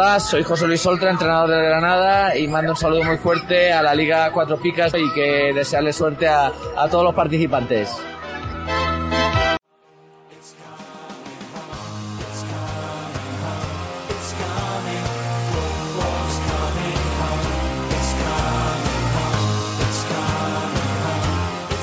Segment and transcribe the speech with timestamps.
[0.00, 3.82] Hola, soy José Luis Oltra, entrenador de Granada y mando un saludo muy fuerte a
[3.82, 7.90] la Liga Cuatro Picas y que desearle suerte a, a todos los participantes.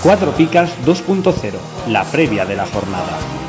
[0.02, 1.54] Cuatro Picas 2.0,
[1.89, 3.44] la previa de la jornada.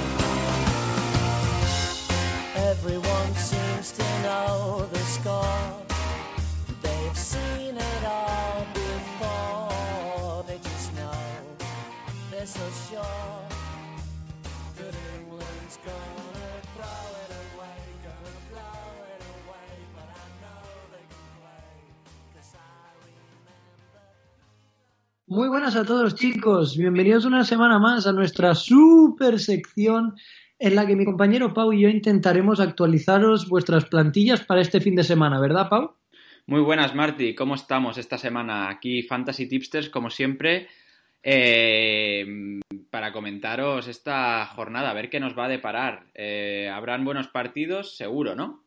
[25.36, 30.17] Muy buenas a todos chicos, bienvenidos una semana más a nuestra super sección
[30.58, 34.94] en la que mi compañero Pau y yo intentaremos actualizaros vuestras plantillas para este fin
[34.94, 35.94] de semana, ¿verdad Pau?
[36.47, 37.34] Muy buenas, Marty.
[37.34, 38.70] ¿Cómo estamos esta semana?
[38.70, 40.69] Aquí Fantasy Tipsters, como siempre,
[41.22, 42.25] eh,
[42.88, 46.06] para comentaros esta jornada, a ver qué nos va a deparar.
[46.14, 48.64] Eh, Habrán buenos partidos, seguro, ¿no?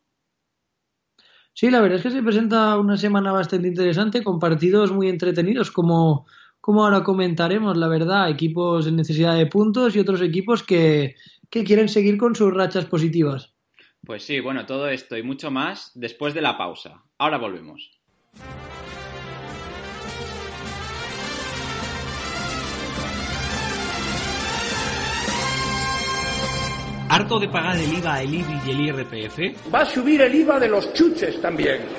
[1.52, 5.72] Sí, la verdad es que se presenta una semana bastante interesante con partidos muy entretenidos
[5.72, 6.28] como,
[6.70, 11.16] como ahora comentaremos, la verdad, equipos en necesidad de puntos y otros equipos que,
[11.50, 13.56] que quieren seguir con sus rachas positivas.
[14.06, 17.02] Pues sí, bueno, todo esto y mucho más después de la pausa.
[17.18, 17.90] Ahora volvemos.
[27.10, 29.74] ¿Harto de pagar el IVA, el IBI y el IRPF?
[29.74, 31.99] Va a subir el IVA de los chuches también.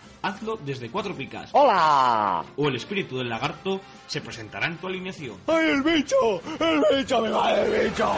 [0.21, 1.49] hazlo desde Cuatro Picas.
[1.53, 2.43] ¡Hola!
[2.57, 5.37] O el espíritu del lagarto se presentará en tu alineación.
[5.47, 6.15] ¡Ay, el bicho!
[6.59, 8.11] ¡El bicho me va el bicho!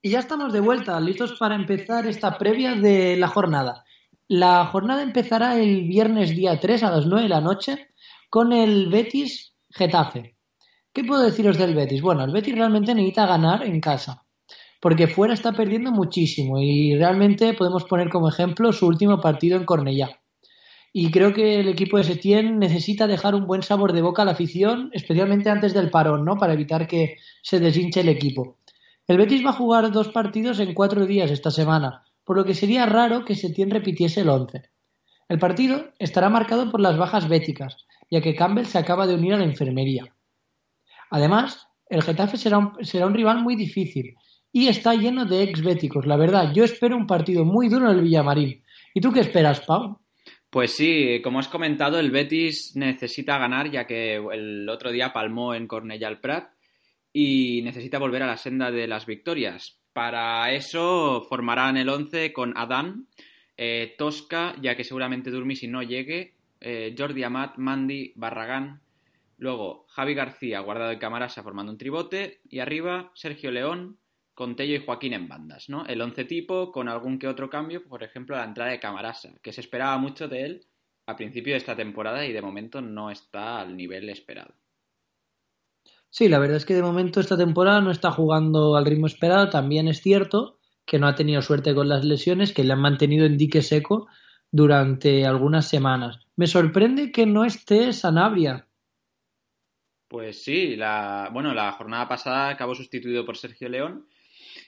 [0.00, 3.84] Y ya estamos de vuelta, listos para empezar esta previa de la jornada.
[4.28, 7.88] La jornada empezará el viernes día 3 a las 9 de la noche
[8.30, 10.37] con el Betis Getafe.
[10.98, 12.02] ¿Qué puedo deciros del Betis?
[12.02, 14.24] Bueno, el Betis realmente necesita ganar en casa,
[14.80, 19.64] porque fuera está perdiendo muchísimo y realmente podemos poner como ejemplo su último partido en
[19.64, 20.18] Cornellá.
[20.92, 24.24] Y creo que el equipo de Setién necesita dejar un buen sabor de boca a
[24.24, 26.36] la afición, especialmente antes del parón, ¿no?
[26.36, 28.56] Para evitar que se deshinche el equipo.
[29.06, 32.54] El Betis va a jugar dos partidos en cuatro días esta semana, por lo que
[32.54, 34.62] sería raro que Setién repitiese el once.
[35.28, 39.34] El partido estará marcado por las bajas béticas, ya que Campbell se acaba de unir
[39.34, 40.12] a la enfermería.
[41.10, 44.14] Además, el Getafe será un, rival muy difícil
[44.52, 46.06] y está lleno de ex béticos.
[46.06, 48.62] La verdad, yo espero un partido muy duro en el Villamarín.
[48.94, 50.00] ¿Y tú qué esperas, Pau?
[50.50, 55.54] Pues sí, como has comentado, el Betis necesita ganar ya que el otro día palmó
[55.54, 56.50] en Cornellà al Prat
[57.12, 59.78] y necesita volver a la senda de las victorias.
[59.92, 63.08] Para eso formarán el 11 con Adán,
[63.56, 68.80] eh, Tosca, ya que seguramente Durmis si no llegue, eh, Jordi Amat, Mandy, Barragán,
[69.38, 73.98] luego Javi García, Guardado y Camarasa formando un tribote y arriba Sergio León,
[74.34, 75.84] con Tello y Joaquín en bandas, ¿no?
[75.86, 79.52] El 11 tipo con algún que otro cambio, por ejemplo la entrada de Camarasa, que
[79.52, 80.66] se esperaba mucho de él
[81.06, 84.54] a principio de esta temporada y de momento no está al nivel esperado.
[86.10, 89.50] Sí, la verdad es que de momento esta temporada no está jugando al ritmo esperado.
[89.50, 93.26] También es cierto que no ha tenido suerte con las lesiones, que le han mantenido
[93.26, 94.06] en dique seco
[94.50, 96.20] durante algunas semanas.
[96.36, 98.67] Me sorprende que no esté Sanabria.
[100.08, 104.08] Pues sí, la, bueno, la jornada pasada acabó sustituido por Sergio León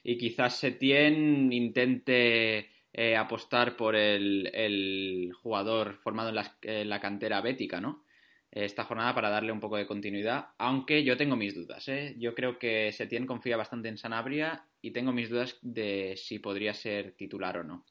[0.02, 7.00] y quizás Setién intente eh, apostar por el, el jugador formado en la, en la
[7.00, 8.04] cantera bética, ¿no?
[8.50, 11.86] esta jornada para darle un poco de continuidad, aunque yo tengo mis dudas.
[11.88, 12.16] ¿eh?
[12.18, 16.74] Yo creo que Setién confía bastante en Sanabria y tengo mis dudas de si podría
[16.74, 17.84] ser titular o no.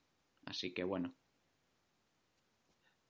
[0.45, 1.19] Así que bueno.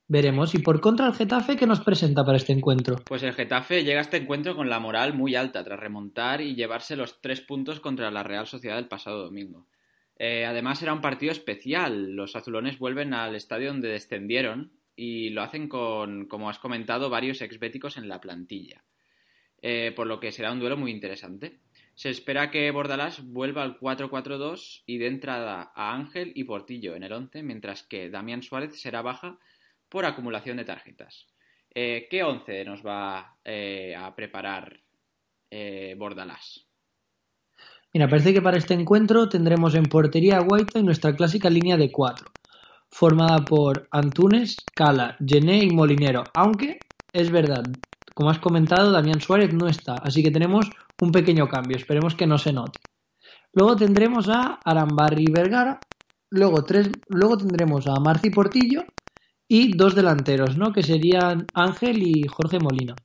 [0.10, 0.56] Veremos.
[0.56, 2.96] Y por contra el Getafe, ¿qué nos presenta para este encuentro?
[3.06, 6.56] Pues el Getafe llega a este encuentro con la moral muy alta tras remontar y
[6.56, 9.68] llevarse los tres puntos contra la Real Sociedad del pasado domingo.
[10.18, 12.16] Eh, además era un partido especial.
[12.16, 17.44] Los azulones vuelven al estadio donde descendieron y lo hacen con, como has comentado, varios
[17.44, 18.84] exbéticos en la plantilla.
[19.62, 21.60] Eh, por lo que será un duelo muy interesante.
[21.94, 27.04] Se espera que Bordalás vuelva al 4-4-2 y dé entrada a Ángel y Portillo en
[27.04, 29.38] el 11, mientras que Damián Suárez será baja
[29.90, 31.28] por acumulación de tarjetas.
[31.74, 34.80] Eh, ¿Qué 11 nos va eh, a preparar
[35.50, 36.66] eh, Bordalás?
[37.94, 41.76] Mira, parece que para este encuentro tendremos en portería a Guaita y nuestra clásica línea
[41.76, 42.32] de cuatro,
[42.92, 46.78] formada por Antunes, Cala, Gené y Molinero, aunque
[47.12, 47.64] es verdad,
[48.14, 50.70] como has comentado, Damián Suárez no está, así que tenemos
[51.02, 52.80] un pequeño cambio, esperemos que no se note.
[53.54, 55.80] Luego tendremos a Arambarri y Vergara,
[56.30, 58.84] luego, tres, luego tendremos a Marci Portillo
[59.50, 60.72] y dos delanteros, ¿no?
[60.72, 62.96] que serían Ángel y Jorge Molina.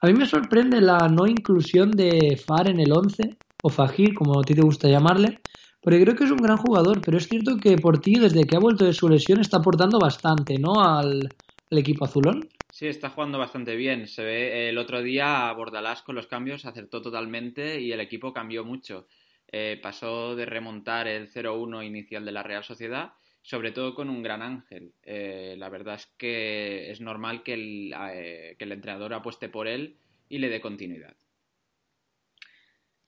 [0.00, 4.40] A mí me sorprende la no inclusión de Far en el 11, o Fajir, como
[4.40, 5.40] a ti te gusta llamarle,
[5.80, 8.60] porque creo que es un gran jugador, pero es cierto que Portillo, desde que ha
[8.60, 10.80] vuelto de su lesión, está aportando bastante, ¿no?
[10.80, 11.28] Al,
[11.70, 12.48] al equipo azulón.
[12.72, 14.08] Sí, está jugando bastante bien.
[14.08, 18.32] Se ve el otro día a Bordalás con los cambios, acertó totalmente y el equipo
[18.32, 19.06] cambió mucho.
[19.52, 23.12] Eh, pasó de remontar el 0-1 inicial de la Real Sociedad,
[23.44, 24.94] sobre todo con un gran ángel.
[25.02, 29.68] Eh, la verdad es que es normal que el, eh, que el entrenador apueste por
[29.68, 29.98] él
[30.30, 31.14] y le dé continuidad.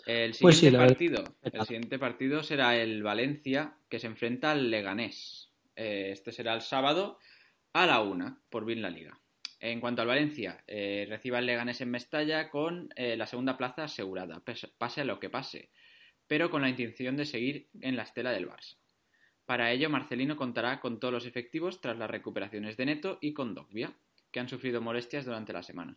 [0.05, 0.87] El siguiente, Pues sí, verdad.
[0.89, 5.51] partido, el siguiente partido será el Valencia, que se enfrenta al Leganés.
[5.75, 7.19] Eh, este será el sábado
[7.73, 9.19] a la una, por bien la liga.
[9.59, 14.71] En cuanto al Valencia, reciba el Leganés en Mestalla con la segunda plaza asegurada, pese-
[14.77, 15.71] pase a lo que pase,
[16.27, 18.77] pero con la intención de seguir en la estela del Barça.
[19.47, 23.55] Para ello, Marcelino contará con todos los efectivos tras las recuperaciones de Neto y con
[23.55, 23.97] Dogbia,
[24.33, 25.97] que han sufrido molestias durante la semana.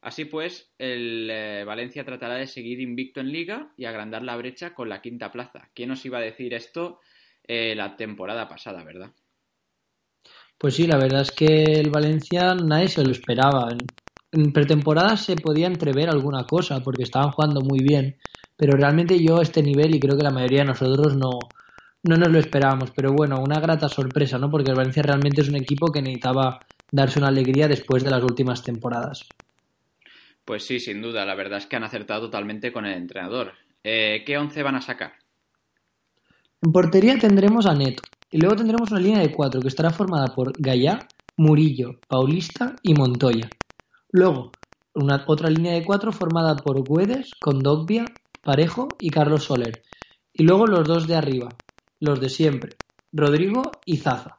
[0.00, 4.74] Así pues, el eh, Valencia tratará de seguir invicto en liga y agrandar la brecha
[4.74, 5.68] con la quinta plaza.
[5.74, 7.00] ¿Quién nos iba a decir esto
[7.46, 9.12] eh, la temporada pasada, verdad?
[10.56, 13.68] Pues sí, la verdad es que el Valencia nadie se lo esperaba.
[14.32, 18.16] En, pretemporada se podía entrever alguna cosa porque estaban jugando muy bien,
[18.56, 21.38] pero realmente yo este nivel y creo que la mayoría de nosotros no,
[22.02, 22.90] no nos lo esperábamos.
[22.92, 24.50] Pero bueno, una grata sorpresa, ¿no?
[24.50, 26.60] Porque el Valencia realmente es un equipo que necesitaba
[26.90, 29.28] darse una alegría después de las últimas temporadas.
[30.44, 31.24] Pues sí, sin duda.
[31.24, 33.52] La verdad es que han acertado totalmente con el entrenador.
[33.84, 35.12] Eh, ¿Qué once van a sacar?
[36.62, 40.34] En portería tendremos a Neto y luego tendremos una línea de cuatro que estará formada
[40.34, 41.06] por Gallá,
[41.36, 43.48] Murillo, Paulista y Montoya.
[44.10, 44.52] Luego,
[44.94, 48.04] una, otra línea de cuatro formada por Guedes, Condogbia,
[48.42, 49.82] Parejo y Carlos Soler.
[50.32, 51.48] Y luego los dos de arriba,
[52.00, 52.76] los de siempre,
[53.12, 54.36] Rodrigo y Zaza.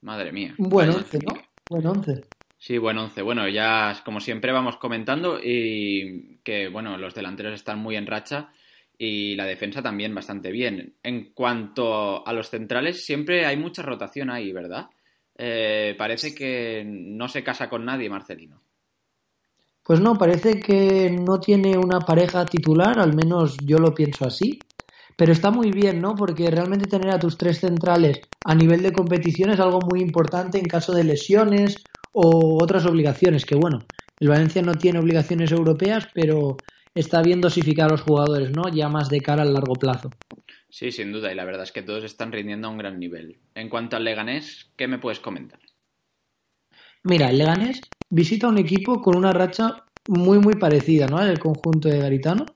[0.00, 0.54] Madre mía.
[0.58, 1.32] Un buen once, ¿no?
[1.34, 1.48] once.
[1.68, 2.22] Buen once.
[2.58, 3.22] Sí, buen once.
[3.22, 8.52] Bueno, ya como siempre vamos comentando y que bueno, los delanteros están muy en racha
[8.96, 10.94] y la defensa también bastante bien.
[11.02, 14.86] En cuanto a los centrales, siempre hay mucha rotación ahí, ¿verdad?
[15.36, 18.62] Eh, parece que no se casa con nadie, Marcelino.
[19.82, 24.60] Pues no, parece que no tiene una pareja titular, al menos yo lo pienso así.
[25.22, 26.16] Pero está muy bien, ¿no?
[26.16, 30.58] Porque realmente tener a tus tres centrales a nivel de competición es algo muy importante
[30.58, 33.46] en caso de lesiones o otras obligaciones.
[33.46, 33.86] Que bueno,
[34.18, 36.56] el Valencia no tiene obligaciones europeas, pero
[36.92, 38.68] está bien dosificar a los jugadores, ¿no?
[38.68, 40.10] Ya más de cara al largo plazo.
[40.68, 43.38] Sí, sin duda, y la verdad es que todos están rindiendo a un gran nivel.
[43.54, 45.60] En cuanto al Leganés, ¿qué me puedes comentar?
[47.04, 47.80] Mira, el Leganés
[48.10, 51.18] visita un equipo con una racha muy, muy parecida, ¿no?
[51.18, 52.46] Al conjunto de Garitano.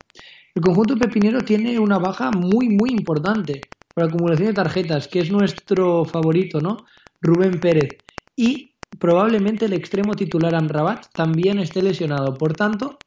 [0.56, 3.60] El conjunto pepinero tiene una baja muy, muy importante
[3.92, 6.78] por acumulación de tarjetas, que es nuestro favorito, ¿no?
[7.20, 8.02] Rubén Pérez.
[8.34, 12.32] Y probablemente el extremo titular Amrabat también esté lesionado.
[12.32, 13.02] Por tanto,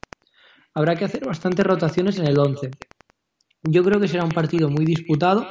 [0.76, 2.70] habrá que hacer bastantes rotaciones en el 11.
[3.64, 5.50] Yo creo que será un partido muy disputado,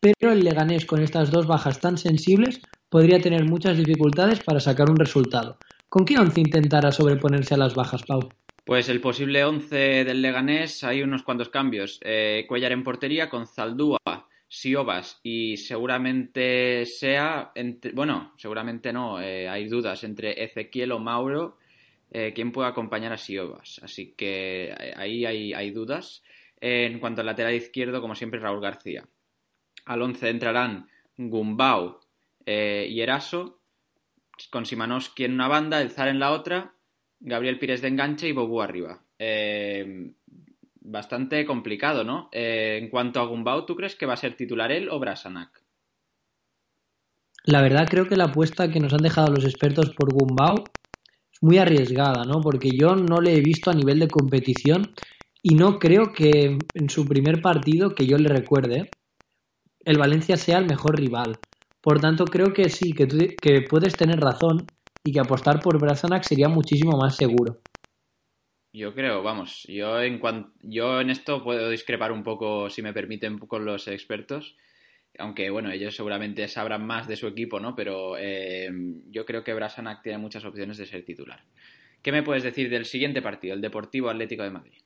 [0.00, 4.90] pero el Leganés con estas dos bajas tan sensibles podría tener muchas dificultades para sacar
[4.90, 5.60] un resultado.
[5.88, 8.36] ¿Con qué once intentará sobreponerse a las bajas, Pau?
[8.66, 12.00] Pues el posible 11 del Leganés hay unos cuantos cambios.
[12.02, 19.48] Eh, Cuellar en portería con Zaldúa, Siobas y seguramente sea, entre, bueno, seguramente no, eh,
[19.48, 21.58] hay dudas entre Ezequiel o Mauro,
[22.10, 23.78] eh, quién puede acompañar a Siobas.
[23.84, 26.24] Así que eh, ahí hay, dudas.
[26.60, 29.06] en cuanto al lateral izquierdo, como siempre, Raúl García.
[29.84, 32.00] Al 11 entrarán Gumbau
[32.44, 33.60] y Eraso,
[34.50, 36.75] con Simanowski en una banda, el Zar en la otra,
[37.20, 39.02] Gabriel Pires de enganche y Bobú arriba.
[39.18, 40.12] Eh,
[40.80, 42.28] bastante complicado, ¿no?
[42.32, 45.62] Eh, en cuanto a Gumbau, ¿tú crees que va a ser titular él o Brasanac?
[47.44, 50.64] La verdad creo que la apuesta que nos han dejado los expertos por Gumbau
[51.32, 52.40] es muy arriesgada, ¿no?
[52.40, 54.94] Porque yo no le he visto a nivel de competición
[55.42, 58.90] y no creo que en su primer partido, que yo le recuerde,
[59.84, 61.38] el Valencia sea el mejor rival.
[61.80, 64.66] Por tanto, creo que sí, que, tú, que puedes tener razón
[65.06, 67.60] y que apostar por Brasanac sería muchísimo más seguro.
[68.72, 72.92] Yo creo, vamos, yo en cuan- yo en esto puedo discrepar un poco, si me
[72.92, 74.56] permiten, con los expertos,
[75.18, 77.74] aunque bueno, ellos seguramente sabrán más de su equipo, ¿no?
[77.76, 78.70] Pero eh,
[79.10, 81.44] yo creo que Brasanac tiene muchas opciones de ser titular.
[82.02, 84.82] ¿Qué me puedes decir del siguiente partido, el Deportivo Atlético de Madrid?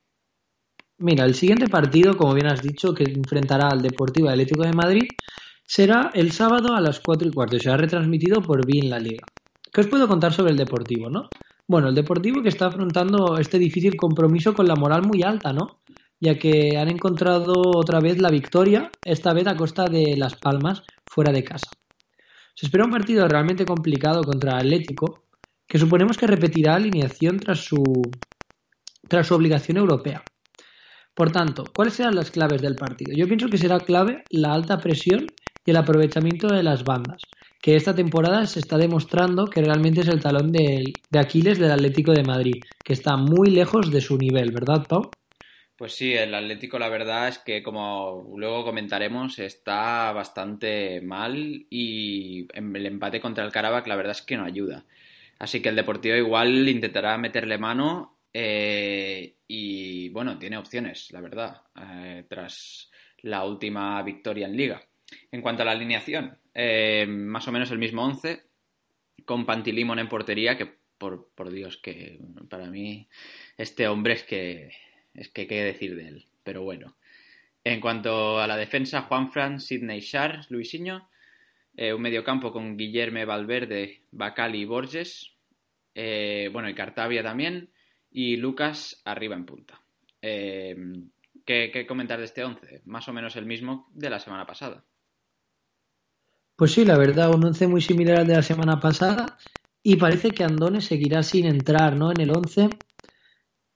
[0.99, 5.17] Mira, el siguiente partido, como bien has dicho, que enfrentará al Deportivo Atlético de Madrid,
[5.65, 9.27] será el sábado a las 4 y cuarto será retransmitido por BIN La Liga.
[9.73, 11.29] ¿Qué os puedo contar sobre el Deportivo, no?
[11.65, 15.79] Bueno, el Deportivo que está afrontando este difícil compromiso con la moral muy alta, ¿no?
[16.19, 20.83] Ya que han encontrado otra vez la victoria, esta vez a costa de Las Palmas,
[21.05, 21.69] fuera de casa.
[22.53, 25.23] Se espera un partido realmente complicado contra Atlético,
[25.65, 27.81] que suponemos que repetirá alineación tras su,
[29.07, 30.21] tras su obligación europea.
[31.15, 33.13] Por tanto, ¿cuáles serán las claves del partido?
[33.15, 35.27] Yo pienso que será clave la alta presión
[35.65, 37.21] y el aprovechamiento de las bandas,
[37.61, 42.11] que esta temporada se está demostrando que realmente es el talón de, Aquiles del Atlético
[42.11, 45.11] de Madrid, que está muy lejos de su nivel, ¿verdad, Pau?
[45.77, 52.47] Pues sí, el Atlético la verdad es que como luego comentaremos está bastante mal y
[52.53, 54.85] el empate contra el Karabakh la verdad es que no ayuda.
[55.39, 61.61] Así que el Deportivo igual intentará meterle mano eh, y bueno, tiene opciones, la verdad,
[61.75, 62.91] eh, tras
[63.23, 64.81] la última victoria en liga.
[65.31, 68.43] En cuanto a la alineación, eh, más o menos el mismo 11,
[69.25, 73.07] con Pantilimon en portería, que por, por Dios, que para mí
[73.57, 74.71] este hombre es que
[75.13, 76.95] es que qué decir de él, pero bueno.
[77.63, 81.09] En cuanto a la defensa, Juanfran, Sidney Shar, Luisinho,
[81.75, 85.35] eh, un mediocampo con Guillerme Valverde, Bacali y Borges,
[85.93, 87.69] eh, bueno, y Cartavia también,
[88.11, 89.81] y Lucas arriba en punta.
[90.21, 90.75] Eh,
[91.45, 92.81] ¿qué, ¿Qué comentar de este 11?
[92.85, 94.83] Más o menos el mismo de la semana pasada.
[96.61, 99.35] Pues sí, la verdad, un 11 muy similar al de la semana pasada
[99.81, 102.11] y parece que Andone seguirá sin entrar, ¿no?
[102.11, 102.69] En el 11.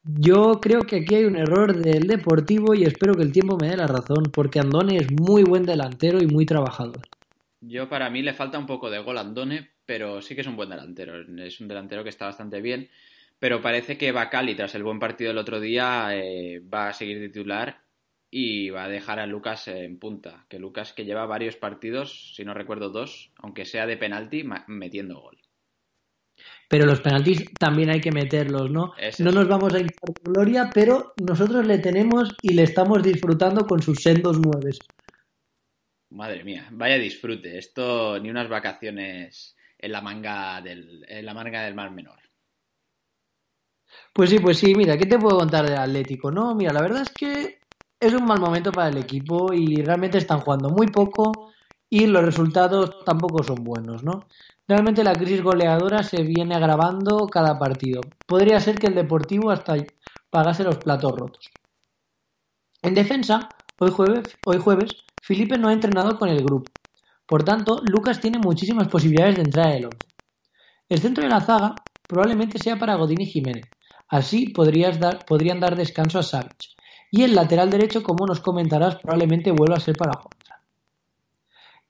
[0.04, 3.70] Yo creo que aquí hay un error del Deportivo y espero que el tiempo me
[3.70, 7.02] dé la razón, porque Andone es muy buen delantero y muy trabajador.
[7.60, 10.48] Yo para mí le falta un poco de gol a Andone, pero sí que es
[10.48, 11.20] un buen delantero.
[11.44, 12.88] Es un delantero que está bastante bien,
[13.40, 17.20] pero parece que Bacali, tras el buen partido del otro día, eh, va a seguir
[17.20, 17.85] titular
[18.38, 20.46] y va a dejar a Lucas en punta.
[20.50, 25.22] Que Lucas que lleva varios partidos, si no recuerdo dos, aunque sea de penalti, metiendo
[25.22, 25.40] gol.
[26.68, 28.94] Pero los penaltis también hay que meterlos, ¿no?
[28.98, 33.02] Es no nos vamos a ir por gloria, pero nosotros le tenemos y le estamos
[33.02, 34.80] disfrutando con sus sendos nueves.
[36.10, 37.58] Madre mía, vaya disfrute.
[37.58, 42.20] Esto ni unas vacaciones en la manga del, en la manga del Mar Menor.
[44.12, 46.32] Pues sí, pues sí, mira, ¿qué te puedo contar del Atlético?
[46.32, 47.60] No, mira, la verdad es que
[48.08, 51.52] es un mal momento para el equipo y realmente están jugando muy poco
[51.90, 54.28] y los resultados tampoco son buenos, ¿no?
[54.68, 58.02] Realmente la crisis goleadora se viene agravando cada partido.
[58.26, 59.76] Podría ser que el Deportivo hasta
[60.30, 61.50] pagase los platos rotos.
[62.82, 66.72] En defensa, hoy jueves, Felipe no ha entrenado con el grupo.
[67.26, 69.98] Por tanto, Lucas tiene muchísimas posibilidades de entrar en el 11.
[70.90, 71.76] El centro de la zaga
[72.08, 73.66] probablemente sea para Godín y Jiménez.
[74.08, 74.54] Así
[75.00, 76.76] dar, podrían dar descanso a Savage.
[77.12, 80.60] Y el lateral derecho, como nos comentarás, probablemente vuelva a ser para Juanfran.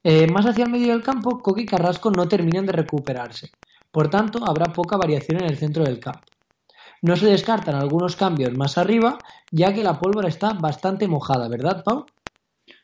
[0.04, 3.50] Eh, más hacia el medio del campo, Coque y Carrasco no terminan de recuperarse.
[3.90, 6.26] Por tanto, habrá poca variación en el centro del campo.
[7.02, 9.18] No se descartan algunos cambios más arriba,
[9.50, 12.06] ya que la pólvora está bastante mojada, ¿verdad, Pau?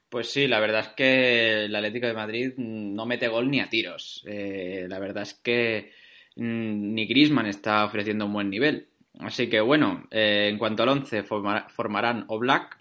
[0.09, 3.71] Pues sí, la verdad es que el Atlético de Madrid no mete gol ni a
[3.71, 4.23] tiros.
[4.27, 5.93] Eh, la verdad es que
[6.37, 8.89] mm, ni Griezmann está ofreciendo un buen nivel.
[9.19, 12.79] Así que bueno, eh, en cuanto al 11 formar, formarán Oblak,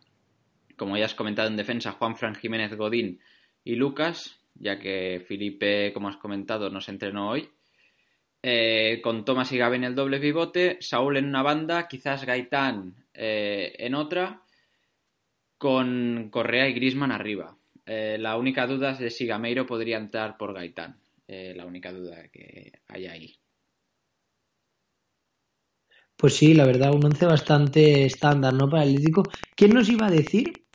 [0.77, 3.19] como ya has comentado en defensa, Juan Fran Jiménez Godín
[3.63, 7.49] y Lucas, ya que Felipe, como has comentado, no se entrenó hoy.
[8.43, 12.95] Eh, con Tomás y Gaby en el doble pivote, Saúl en una banda, quizás Gaitán
[13.13, 14.41] eh, en otra,
[15.59, 17.55] con Correa y Grisman arriba.
[17.85, 20.97] La única duda es de si Gameiro podría entrar por Gaitán.
[21.27, 23.40] La única duda que hay ahí.
[26.21, 28.69] Pues sí, la verdad, un once bastante estándar, ¿no?
[28.69, 29.27] Para el Atlético.
[29.55, 30.67] ¿Quién nos iba a decir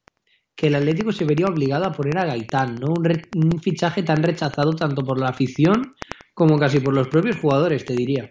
[0.57, 2.95] que el Atlético se vería obligado a poner a Gaitán, ¿no?
[2.95, 5.95] Un, fichaje tan rechazado tanto por la afición
[6.35, 8.29] como casi por los propios jugadores, te diría.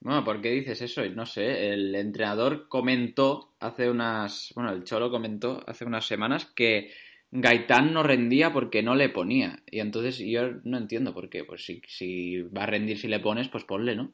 [0.00, 1.08] Bueno, ¿por qué dices eso?
[1.10, 6.90] No sé, el entrenador comentó hace unas, bueno, el Cholo comentó hace unas semanas que
[7.30, 9.62] Gaitán no rendía porque no le ponía.
[9.70, 11.44] Y entonces yo no entiendo por qué.
[11.44, 14.12] Pues si, si va a rendir si le pones, pues ponle, ¿no?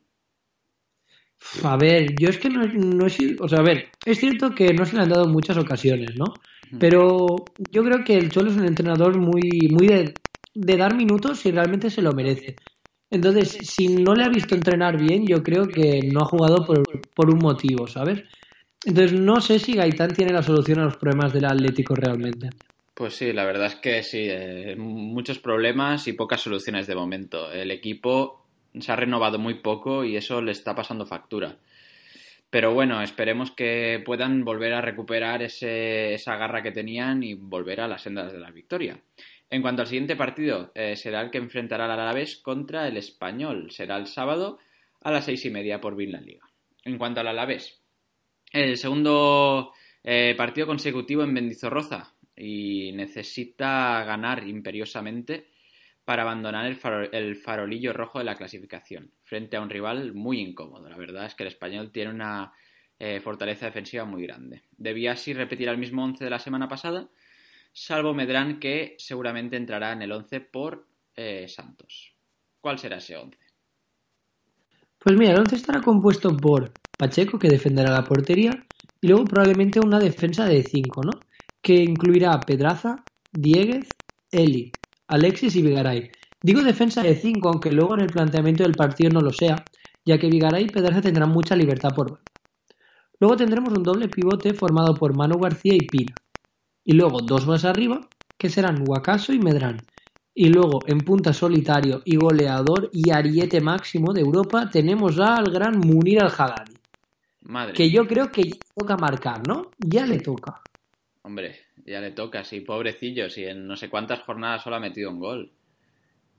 [1.65, 4.55] A ver, yo es que no, no he sido- O sea, a ver, es cierto
[4.55, 6.41] que no se le han dado muchas ocasiones, ¿no?
[6.79, 10.21] Pero yo creo que el Cholo es un entrenador muy, muy de,
[10.55, 12.59] de dar minutos si realmente se lo merece.
[13.11, 16.87] Entonces, si no le ha visto entrenar bien, yo creo que no ha jugado por,
[17.15, 18.23] por un motivo, ¿sabes?
[18.85, 22.51] Entonces no sé si Gaitán tiene la solución a los problemas del Atlético realmente.
[22.95, 27.51] Pues sí, la verdad es que sí, eh, muchos problemas y pocas soluciones de momento.
[27.51, 28.40] El equipo
[28.79, 31.57] se ha renovado muy poco y eso le está pasando factura.
[32.50, 37.81] Pero bueno, esperemos que puedan volver a recuperar ese- esa garra que tenían y volver
[37.81, 39.00] a las sendas de la victoria.
[39.49, 43.71] En cuanto al siguiente partido, eh, será el que enfrentará al Alavés contra el Español.
[43.71, 44.59] Será el sábado
[45.03, 46.49] a las seis y media por Vinland Liga.
[46.85, 47.81] En cuanto al Alavés,
[48.53, 49.73] el segundo
[50.03, 55.50] eh, partido consecutivo en Mendizorroza y necesita ganar imperiosamente
[56.11, 60.40] para abandonar el, faro- el farolillo rojo de la clasificación frente a un rival muy
[60.40, 60.88] incómodo.
[60.88, 62.52] La verdad es que el español tiene una
[62.99, 64.64] eh, fortaleza defensiva muy grande.
[64.76, 67.09] Debía así repetir el mismo 11 de la semana pasada,
[67.73, 72.17] salvo Medrán que seguramente entrará en el 11 por eh, Santos.
[72.61, 73.38] ¿Cuál será ese 11?
[74.99, 78.67] Pues mira, el once estará compuesto por Pacheco, que defenderá la portería,
[79.00, 81.26] y luego probablemente una defensa de 5, ¿no?
[81.62, 83.99] Que incluirá a Pedraza, Dieguez,
[84.31, 84.79] Eli,
[85.11, 86.11] Alexis y Vigaray.
[86.43, 89.64] Digo defensa de 5, aunque luego en el planteamiento del partido no lo sea,
[90.05, 92.31] ya que Vigaray y Pedraza tendrán mucha libertad por banda.
[93.19, 96.14] Luego tendremos un doble pivote formado por Manu García y Pina.
[96.85, 98.00] Y luego dos más arriba,
[98.38, 99.83] que serán Huacaso y Medrán.
[100.35, 105.79] Y luego, en punta solitario y goleador y ariete máximo de Europa, tenemos al gran
[105.79, 106.64] Munir al.
[107.43, 107.75] Madre.
[107.75, 109.71] Que yo creo que ya toca marcar, ¿no?
[109.79, 110.62] Ya le toca.
[111.23, 111.57] Hombre,
[111.87, 115.21] ya le toca, sí, pobrecillo, si en no sé cuántas jornadas solo ha metido un
[115.21, 115.53] gol.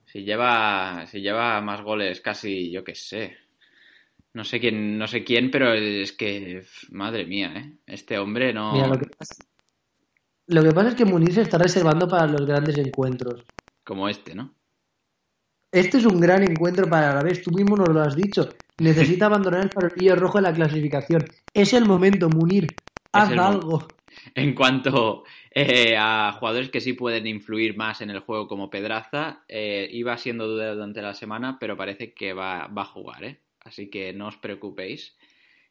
[0.06, 3.38] Si lleva, si lleva más goles casi, yo qué sé.
[4.34, 7.78] No sé quién, no sé quién, pero es que, madre mía, ¿eh?
[7.86, 8.74] Este hombre no...
[8.74, 9.36] Mira, lo que pasa,
[10.48, 13.46] lo que pasa es que Munir se está reservando para los grandes encuentros.
[13.84, 14.54] Como este, ¿no?
[15.72, 18.50] Este es un gran encuentro para la vez, tú mismo nos lo has dicho.
[18.80, 21.24] Necesita abandonar el farolillo rojo de la clasificación.
[21.54, 22.68] Es el momento, Munir.
[23.14, 23.88] Haz algo.
[24.36, 29.44] En cuanto eh, a jugadores que sí pueden influir más en el juego como Pedraza,
[29.48, 33.40] eh, iba siendo duda durante la semana, pero parece que va, va a jugar, ¿eh?
[33.62, 35.18] Así que no os preocupéis.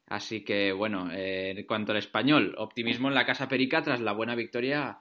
[0.07, 4.13] Así que, bueno, eh, en cuanto al español, optimismo en la Casa Perica tras la
[4.13, 4.99] buena victoria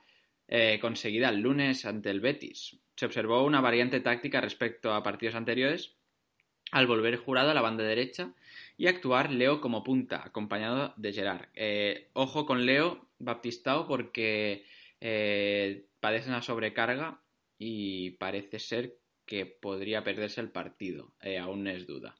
[0.81, 2.75] conseguida el lunes ante el Betis.
[2.95, 5.95] Se observó una variante táctica respecto a partidos anteriores
[6.71, 8.33] al volver jurado a la banda derecha
[8.75, 11.49] y actuar Leo como punta, acompañado de Gerard.
[12.13, 14.65] Ojo con Leo Baptistao porque
[15.01, 17.21] eh, padece una sobrecarga
[17.57, 21.13] y parece ser que podría perderse el partido.
[21.21, 22.15] Eh, aún es duda.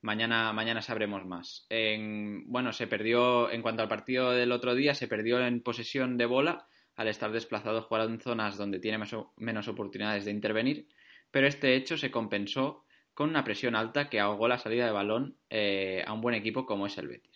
[0.00, 1.66] Mañana, mañana sabremos más.
[1.70, 6.16] En- bueno, se perdió, en cuanto al partido del otro día, se perdió en posesión
[6.18, 10.88] de bola al estar desplazado jugar en zonas donde tiene meso- menos oportunidades de intervenir,
[11.30, 15.38] pero este hecho se compensó con una presión alta que ahogó la salida de balón
[15.50, 17.33] eh, a un buen equipo como es el Betis.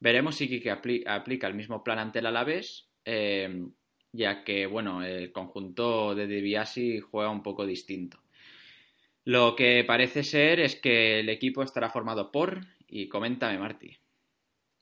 [0.00, 3.66] Veremos si Quique apli- aplica el mismo plan ante el Alavés, eh,
[4.12, 8.18] ya que bueno, el conjunto de Biasi juega un poco distinto.
[9.24, 13.96] Lo que parece ser es que el equipo estará formado por, y coméntame Martí,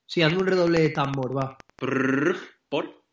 [0.05, 1.57] Sí, hazme un redoble de tambor, va.
[1.75, 2.35] Prrr,
[2.67, 3.03] por,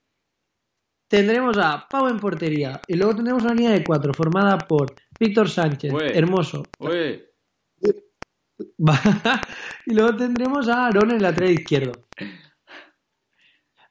[1.08, 2.80] Tendremos a Pau en portería.
[2.88, 6.16] Y luego tendremos una línea de cuatro formada por Víctor Sánchez, Ué.
[6.18, 6.64] hermoso.
[9.86, 11.92] y luego tendremos a Aaron en el lateral izquierdo.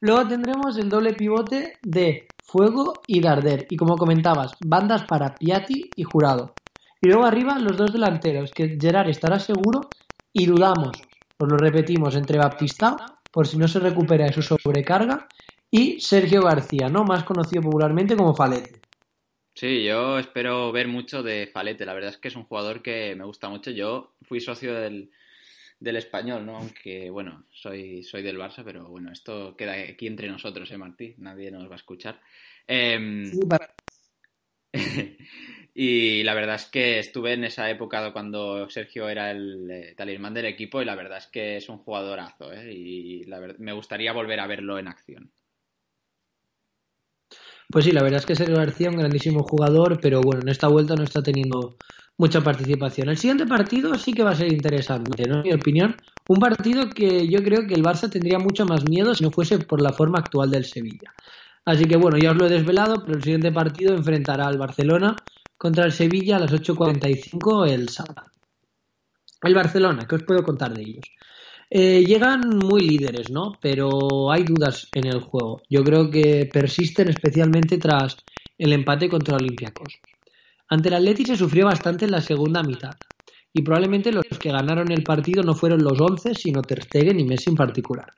[0.02, 3.68] Luego tendremos el doble pivote de Fuego y Darder.
[3.70, 6.54] Y como comentabas, bandas para Piatti y Jurado.
[7.02, 9.90] Y luego arriba los dos delanteros, que Gerard estará seguro
[10.34, 10.92] y dudamos,
[11.38, 12.96] os lo repetimos, entre Baptista,
[13.32, 15.28] por si no se recupera de su sobrecarga,
[15.70, 17.04] y Sergio García, ¿no?
[17.04, 18.85] Más conocido popularmente como Falete.
[19.56, 21.86] Sí, yo espero ver mucho de Falete.
[21.86, 23.72] La verdad es que es un jugador que me gusta mucho.
[23.72, 25.12] Yo fui socio del,
[25.80, 26.58] del español, ¿no?
[26.58, 31.16] Aunque, bueno, soy, soy del Barça, pero bueno, esto queda aquí entre nosotros, ¿eh, Martí?
[31.20, 32.20] Nadie nos va a escuchar.
[32.68, 33.74] Em, Sí, para-
[35.74, 40.34] y la verdad es que estuve en esa época cuando Sergio era el eh, talismán
[40.34, 42.74] del equipo y la verdad es que es un jugadorazo, ¿eh?
[42.74, 45.32] Y la verdad, me gustaría volver a verlo en acción.
[47.70, 50.68] Pues sí, la verdad es que Sergio García un grandísimo jugador, pero bueno, en esta
[50.68, 51.78] vuelta no está teniendo
[52.18, 53.10] mucha participación.
[53.10, 55.38] El siguiente partido sí que va a ser interesante, ¿no?
[55.38, 55.96] En mi opinión,
[56.28, 59.60] un partido que yo creo que el Barça tendría mucho más miedo si no fuese
[59.60, 61.14] por la forma actual del Sevilla.
[61.66, 65.24] Así que bueno, ya os lo he desvelado, pero el siguiente partido enfrentará al Barcelona
[65.58, 68.32] contra el Sevilla a las 8.45 el sábado.
[69.42, 71.06] El Barcelona, ¿qué os puedo contar de ellos?
[71.70, 73.54] Eh, llegan muy líderes, ¿no?
[73.60, 75.62] Pero hay dudas en el juego.
[75.70, 78.18] Yo creo que persisten especialmente tras
[78.58, 80.00] el empate contra Olympiacos.
[80.70, 82.94] Ante el Atleti se sufrió bastante en la segunda mitad.
[83.54, 87.24] Y probablemente los que ganaron el partido no fueron los 11, sino Ter Stegen y
[87.24, 88.14] Messi en particular.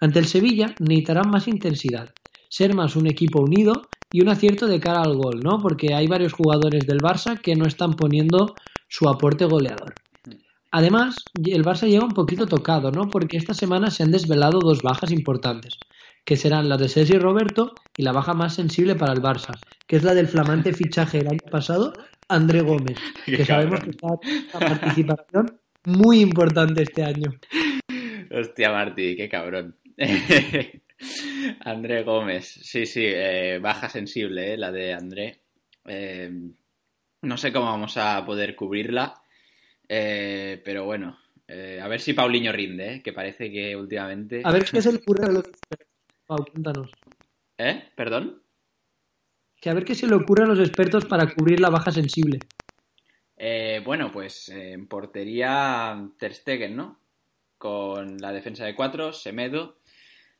[0.00, 2.10] Ante el Sevilla necesitarán más intensidad,
[2.48, 5.58] ser más un equipo unido y un acierto de cara al gol, ¿no?
[5.58, 8.54] Porque hay varios jugadores del Barça que no están poniendo
[8.88, 9.94] su aporte goleador.
[10.74, 13.08] Además, el Barça llega un poquito tocado, ¿no?
[13.10, 15.76] Porque esta semana se han desvelado dos bajas importantes,
[16.24, 19.96] que serán las de Sergio Roberto y la baja más sensible para el Barça, que
[19.96, 21.92] es la del flamante fichaje del año pasado,
[22.26, 27.34] André Gómez, que sabemos que está en una participación muy importante este año.
[28.30, 29.76] Hostia, Martí, qué cabrón.
[31.60, 35.40] André Gómez, sí, sí, eh, baja sensible, eh, la de André.
[35.84, 36.32] Eh,
[37.20, 39.21] no sé cómo vamos a poder cubrirla,
[39.94, 44.40] eh, pero bueno, eh, a ver si Paulinho rinde, eh, que parece que últimamente...
[44.42, 45.88] A ver qué se le ocurre a los expertos.
[46.26, 46.90] Pau, cuéntanos.
[47.58, 47.90] ¿Eh?
[47.94, 48.42] ¿Perdón?
[49.60, 52.38] Que a ver qué se le ocurre a los expertos para cubrir la baja sensible.
[53.36, 56.98] Eh, bueno, pues eh, en portería Ter Stegen, ¿no?
[57.58, 59.76] Con la defensa de cuatro, Semedo,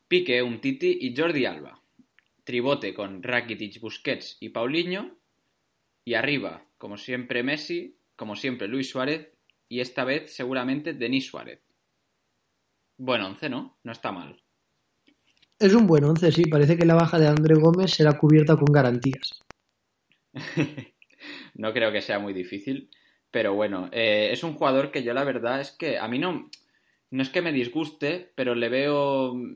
[0.09, 1.79] Pique, Umtiti y Jordi Alba.
[2.45, 5.15] Tribote con Rakitic, Busquets y Paulinho.
[6.07, 9.29] Y arriba, como siempre, Messi, como siempre, Luis Suárez.
[9.73, 11.61] Y esta vez, seguramente, Denis Suárez.
[12.97, 13.77] Bueno, once, ¿no?
[13.85, 14.43] No está mal.
[15.59, 16.45] Es un buen once, sí.
[16.45, 19.41] Parece que la baja de André Gómez será cubierta con garantías.
[21.55, 22.91] no creo que sea muy difícil.
[23.31, 26.51] Pero bueno, eh, es un jugador que yo la verdad es que a mí no,
[27.11, 29.35] no es que me disguste, pero le veo...
[29.35, 29.55] mm,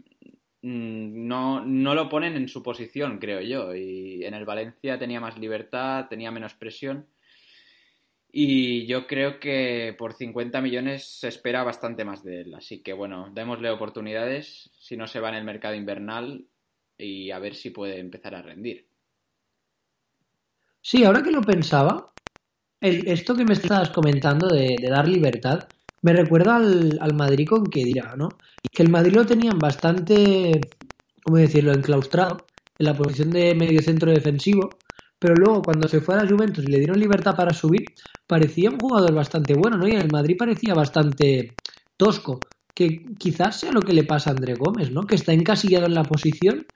[0.63, 3.75] No, no lo ponen en su posición, creo yo.
[3.75, 7.07] Y en el Valencia tenía más libertad, tenía menos presión.
[8.39, 12.55] Y yo creo que por 50 millones se espera bastante más de él.
[12.55, 16.47] Así que bueno, démosle oportunidades si no se va en el mercado invernal
[16.99, 18.91] y a ver si puede empezar a rendir.
[20.81, 22.15] Sí, ahora que lo pensaba,
[22.81, 25.71] el- esto que me estabas comentando de, dar libertad
[26.03, 28.39] me recuerda al, al Madrid con Kedira, ¿no?
[28.73, 30.77] Que el Madrid lo tenían bastante,
[31.25, 34.81] ¿cómo decirlo?, enclaustrado en la posición de mediocentro defensivo,
[35.19, 37.86] pero luego cuando se fue a la Juventus y le dieron libertad para subir,
[38.27, 39.89] parecía un jugador bastante bueno, ¿no?
[39.89, 41.57] Y en el Madrid parecía bastante
[41.97, 45.07] tosco, que quizás sea lo que le pasa a André Gómez, ¿no?
[45.07, 46.67] Que está encasillado en la posición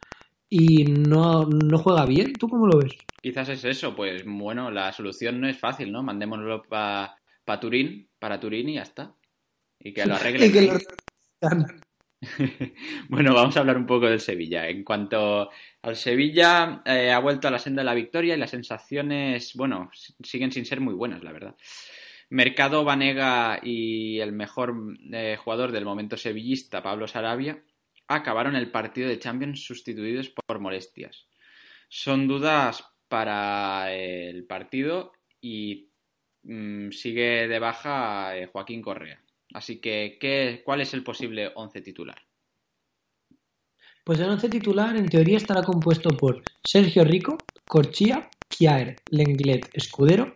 [0.48, 2.38] y no, no juega bien.
[2.38, 2.96] ¿Tú cómo lo ves?
[3.22, 6.02] Quizás es eso, pues bueno, la solución no es fácil, ¿no?
[6.02, 7.16] Mandémoslo para
[7.60, 9.14] Turín, para Turín y ya está.
[9.78, 10.48] Y que lo arreglen.
[10.48, 10.78] Y que lo-
[13.08, 14.68] Bueno, vamos a hablar un poco del Sevilla.
[14.68, 15.50] En cuanto
[15.82, 19.90] al Sevilla, eh, ha vuelto a la senda de la victoria y las sensaciones, bueno,
[20.22, 21.56] siguen sin ser muy buenas, la verdad.
[22.28, 24.74] Mercado Vanega y el mejor
[25.12, 27.62] eh, jugador del momento sevillista, Pablo Sarabia,
[28.06, 31.26] acabaron el partido de Champions sustituidos por molestias.
[31.88, 35.90] Son dudas para el partido y
[36.44, 39.20] mm, sigue de baja eh, Joaquín Correa.
[39.54, 42.20] Así que, ¿qué, ¿cuál es el posible once titular?
[44.04, 47.36] Pues el once titular en teoría estará compuesto por Sergio Rico,
[47.66, 50.34] Corchia, Kiaer, Lenglet, Escudero,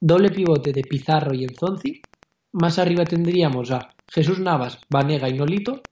[0.00, 2.02] doble pivote de Pizarro y Enzonzi,
[2.52, 5.82] más arriba tendríamos a Jesús Navas, Vanega y Nolito,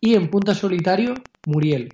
[0.00, 1.14] y en punta solitario,
[1.46, 1.88] Muriel.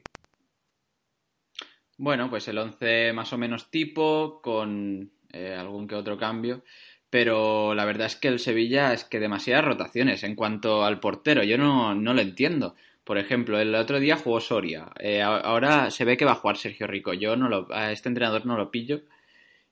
[1.97, 6.63] Bueno, pues el 11 más o menos tipo, con eh, algún que otro cambio.
[7.11, 11.43] Pero la verdad es que el Sevilla es que demasiadas rotaciones en cuanto al portero.
[11.43, 12.75] Yo no, no lo entiendo.
[13.05, 14.91] Por ejemplo, el otro día jugó Soria.
[15.01, 17.15] Eh, ahora se ve que va a jugar Sergio Rico.
[17.15, 19.03] Yo no lo, a este entrenador no lo pillo.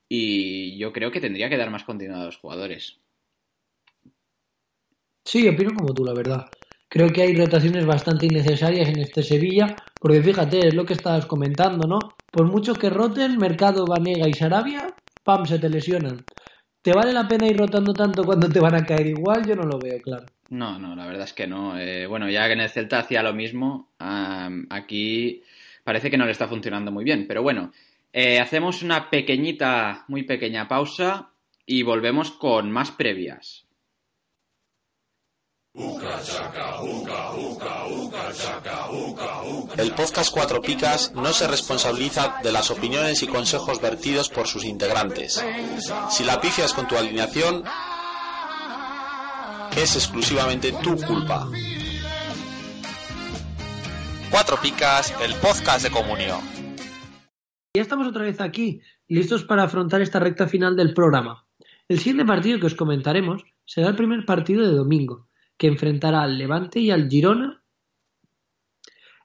[0.09, 2.99] Y yo creo que tendría que dar más continuidad a los jugadores.
[5.25, 6.46] Sí, opino como tú, la verdad.
[6.88, 11.27] Creo que hay rotaciones bastante innecesarias en este Sevilla, porque fíjate, es lo que estabas
[11.27, 11.99] comentando, ¿no?
[12.31, 14.94] Por mucho que roten, Mercado, Vanega y Sarabia,
[15.25, 15.44] ¡pam!
[15.44, 16.25] se te lesionan.
[16.87, 19.44] ¿Te vale la pena ir rotando tanto cuando te van a caer igual?
[19.44, 20.27] Yo no lo veo, claro.
[20.51, 21.77] No, no, la verdad es que no.
[21.77, 25.42] Eh, bueno, ya que en el Celta hacía lo mismo, aquí
[25.83, 27.27] parece que no le está funcionando muy bien.
[27.27, 27.72] Pero bueno,
[28.12, 31.31] eh, hacemos una pequeñita, muy pequeña pausa
[31.66, 33.66] y volvemos con más previas.
[39.77, 44.65] El podcast Cuatro Picas no se responsabiliza de las opiniones y consejos vertidos por sus
[44.65, 45.45] integrantes.
[46.09, 47.62] Si la pifias con tu alineación,
[49.77, 51.47] es exclusivamente tu culpa.
[54.31, 56.41] Cuatro Picas, el podcast de comunión.
[57.75, 61.45] Ya estamos otra vez aquí, listos para afrontar esta recta final del programa.
[61.87, 66.38] El siguiente partido que os comentaremos será el primer partido de domingo, que enfrentará al
[66.38, 67.62] Levante y al Girona.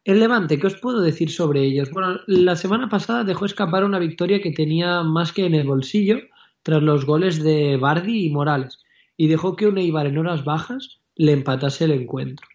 [0.03, 1.91] El Levante, ¿qué os puedo decir sobre ellos?
[1.91, 6.19] Bueno, la semana pasada dejó escapar una victoria que tenía más que en el bolsillo
[6.63, 8.79] tras los goles de Bardi y Morales,
[9.17, 12.47] y dejó que un Eibar en horas bajas le empatase el encuentro.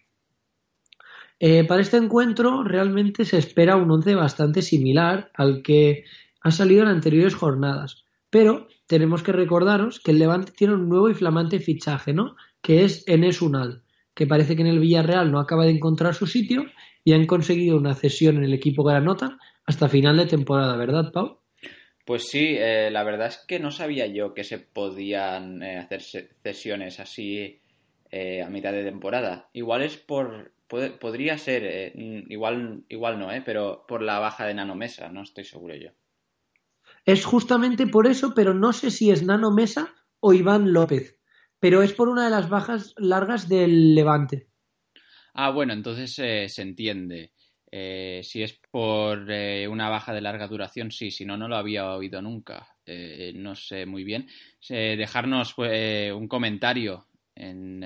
[1.39, 6.05] Eh, para este encuentro realmente se espera un once bastante similar al que
[6.41, 11.09] ha salido en anteriores jornadas, pero tenemos que recordaros que el Levante tiene un nuevo
[11.09, 12.35] y flamante fichaje, ¿no?
[12.61, 16.27] Que es Enes Unal, que parece que en el Villarreal no acaba de encontrar su
[16.27, 16.65] sitio
[17.03, 21.39] y han conseguido una cesión en el equipo Granota hasta final de temporada, ¿verdad, Pau?
[22.05, 26.01] Pues sí, eh, la verdad es que no sabía yo que se podían eh, hacer
[26.41, 27.59] cesiones así
[28.11, 29.49] eh, a mitad de temporada.
[29.53, 30.53] Igual es por...
[30.67, 31.93] puede- podría ser,
[32.29, 33.41] igual, igual no, ¿eh?
[33.45, 35.91] Pero por la baja de Nanomesa, no estoy seguro yo.
[37.07, 41.17] Es justamente por eso, pero no sé si es Nano Mesa o Iván López,
[41.57, 44.49] pero es por una de las bajas largas del Levante.
[45.33, 47.31] Ah, bueno, entonces eh, se entiende.
[47.71, 51.55] Eh, si es por eh, una baja de larga duración, sí, si no, no lo
[51.55, 52.75] había oído nunca.
[52.85, 54.27] Eh, no sé muy bien.
[54.67, 57.83] Eh, dejarnos pues, un comentario en,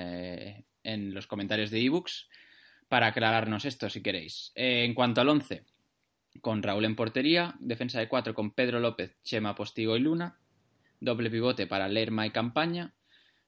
[0.82, 2.28] en los comentarios de ebooks
[2.88, 4.50] para aclararnos esto si queréis.
[4.56, 5.64] En cuanto al 11,
[6.40, 10.38] con Raúl en portería, defensa de 4 con Pedro López, Chema Postigo y Luna,
[11.00, 12.94] doble pivote para Lerma y Campaña,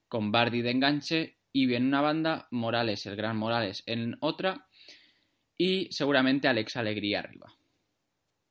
[0.08, 4.66] con Bardi de enganche y en una banda Morales, el gran Morales en otra
[5.56, 7.52] y seguramente Alex Alegría arriba.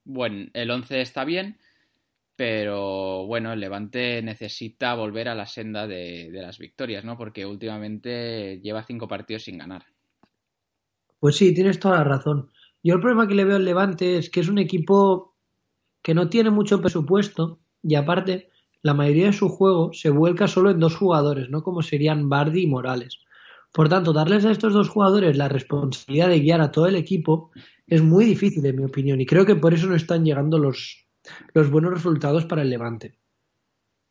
[0.05, 1.57] Bueno, el 11 está bien,
[2.35, 7.17] pero bueno, el Levante necesita volver a la senda de, de las victorias, ¿no?
[7.17, 9.85] Porque últimamente lleva cinco partidos sin ganar.
[11.19, 12.51] Pues sí, tienes toda la razón.
[12.83, 15.37] Yo el problema que le veo al Levante es que es un equipo
[16.01, 18.49] que no tiene mucho presupuesto y aparte
[18.81, 21.63] la mayoría de su juego se vuelca solo en dos jugadores, ¿no?
[21.63, 23.19] Como serían Bardi y Morales.
[23.71, 27.51] Por tanto, darles a estos dos jugadores la responsabilidad de guiar a todo el equipo
[27.87, 31.07] es muy difícil, en mi opinión, y creo que por eso no están llegando los,
[31.53, 33.15] los buenos resultados para el Levante.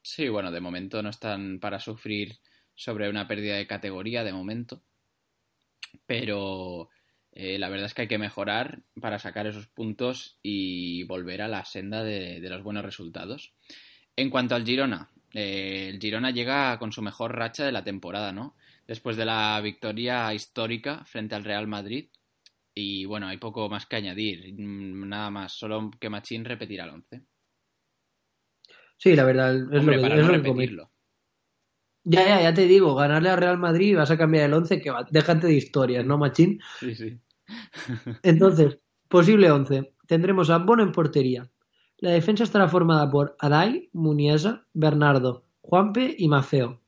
[0.03, 2.39] Sí, bueno, de momento no están para sufrir
[2.75, 4.83] sobre una pérdida de categoría, de momento.
[6.07, 6.89] Pero
[7.33, 11.49] eh, la verdad es que hay que mejorar para sacar esos puntos y volver a
[11.49, 13.55] la senda de, de los buenos resultados.
[14.17, 18.33] En cuanto al Girona, eh, el Girona llega con su mejor racha de la temporada,
[18.33, 18.57] ¿no?
[18.87, 22.09] Después de la victoria histórica frente al Real Madrid.
[22.75, 26.91] Y bueno, hay poco más que añadir, mm, nada más, solo que Machín repetirá el
[26.91, 27.23] 11.
[28.97, 30.92] Sí, la verdad, es Hombre, lo que, para es no lo repetirlo.
[32.05, 34.91] Ya, ya, ya te digo, ganarle al Real Madrid vas a cambiar el 11, que
[34.91, 36.61] va, déjate de historias, ¿no, Machín?
[36.81, 37.21] Sí, sí.
[38.23, 39.95] Entonces, posible 11.
[40.07, 41.51] Tendremos a Bono en portería.
[41.99, 46.81] La defensa estará formada por Adai, Muniesa, Bernardo, Juanpe y Mafeo.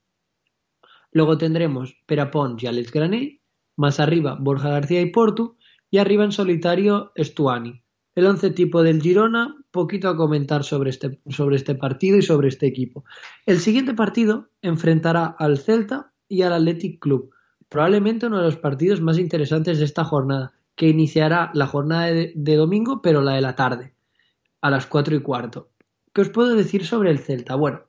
[1.12, 3.40] Luego tendremos Perapons y Alex Grané,
[3.76, 5.56] más arriba Borja García y Portu,
[5.90, 7.83] y arriba en solitario Stuani.
[8.14, 12.48] El once tipo del Girona, poquito a comentar sobre este, sobre este partido y sobre
[12.48, 13.04] este equipo.
[13.44, 17.30] El siguiente partido enfrentará al Celta y al Athletic Club,
[17.68, 22.32] probablemente uno de los partidos más interesantes de esta jornada, que iniciará la jornada de,
[22.34, 23.94] de domingo, pero la de la tarde,
[24.60, 25.70] a las cuatro y cuarto.
[26.12, 27.56] ¿Qué os puedo decir sobre el Celta?
[27.56, 27.80] Bueno,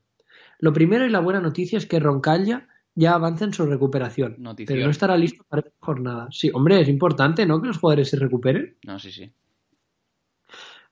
[0.59, 4.73] lo primero y la buena noticia es que Roncaglia ya avanza en su recuperación, Notición.
[4.75, 6.27] pero no estará listo para esta jornada.
[6.31, 7.61] Sí, hombre, es importante, ¿no?
[7.61, 8.77] Que los jugadores se recuperen.
[8.85, 9.31] No, sí, sí.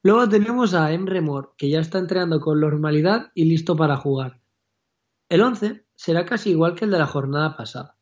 [0.06, 4.42] Luego tenemos a Emre Mor, que ya está entrenando con normalidad y listo para jugar.
[5.30, 7.96] El 11 será casi igual que el de la jornada pasada.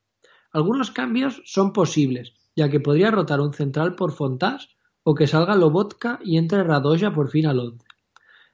[0.51, 4.69] Algunos cambios son posibles, ya que podría rotar un central por Fontás
[5.03, 7.85] o que salga Lobotka y entre Radoja por fin al 11.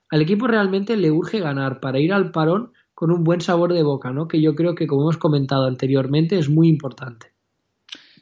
[0.09, 3.83] Al equipo realmente le urge ganar para ir al parón con un buen sabor de
[3.83, 4.27] boca, ¿no?
[4.27, 7.36] Que yo creo que, como hemos comentado anteriormente, es muy importante.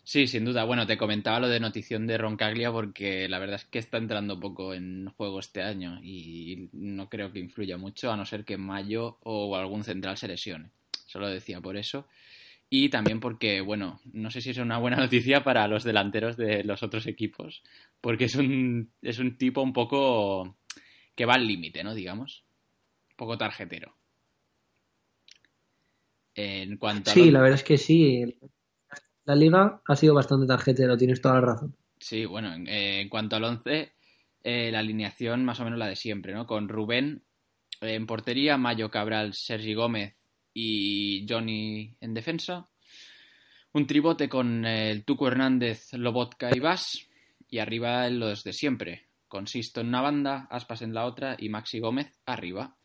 [0.06, 0.64] Sí, sin duda.
[0.66, 4.40] Bueno, te comentaba lo de notición de Roncaglia porque la verdad es que está entrando
[4.40, 8.56] poco en juego este año y no creo que influya mucho a no ser que
[8.56, 10.70] Mayo o algún central se lesione.
[11.08, 12.08] Solo decía por eso.
[12.70, 16.64] Y también porque, bueno, no sé si es una buena noticia para los delanteros de
[16.64, 17.64] los otros equipos,
[18.00, 20.56] porque es un, es un tipo un poco
[21.16, 21.96] que va al límite, ¿no?
[21.96, 22.44] Digamos.
[23.10, 23.96] Un poco tarjetero.
[26.36, 28.38] En cuanto a Sí, la verdad es que sí.
[29.26, 31.76] La liga ha sido bastante tarjetero, tienes toda la razón.
[32.00, 33.94] Sí, bueno, en, eh, cuanto al 11,
[34.44, 36.46] eh, la alineación más o menos la de siempre, ¿no?
[36.46, 37.24] Con Rubén
[37.82, 40.16] eh, en portería, Mayo Cabral, Sergi Gómez
[40.54, 42.70] y Johnny en defensa.
[43.74, 47.08] Un tribote con el Tuco Hernández, Lobotka y Vas.
[47.50, 51.50] Y arriba los de siempre, con Sisto en una banda, Aspas en la otra y
[51.50, 52.76] Maxi Gómez arriba.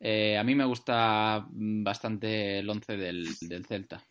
[0.00, 4.04] A mí me gusta mm, bastante el 11 del, del Celta.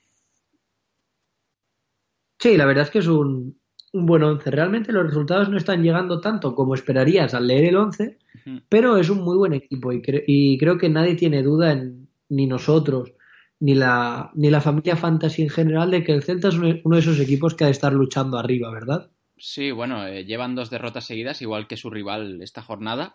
[2.39, 3.59] Sí, la verdad es que es un,
[3.93, 4.51] un buen 11.
[4.51, 8.61] Realmente los resultados no están llegando tanto como esperarías al leer el 11, Ujú.
[8.69, 12.07] pero es un muy buen equipo y, cre- y creo que nadie tiene duda, en,
[12.29, 13.13] ni nosotros,
[13.59, 16.95] ni la, ni la familia Fantasy en general, de que el Celta es uno, uno
[16.95, 19.09] de esos equipos que ha de estar luchando arriba, ¿verdad?
[19.37, 23.13] Sí, bueno, eh, llevan dos derrotas seguidas, igual que su rival esta jornada.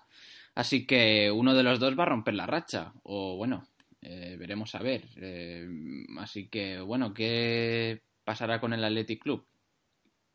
[0.54, 2.92] Así que uno de los dos va a romper la racha.
[3.02, 3.64] O bueno,
[4.02, 5.02] eh, veremos a ver.
[5.16, 5.66] Eh,
[6.18, 9.44] así que bueno, ¿qué pasará con el Athletic Club?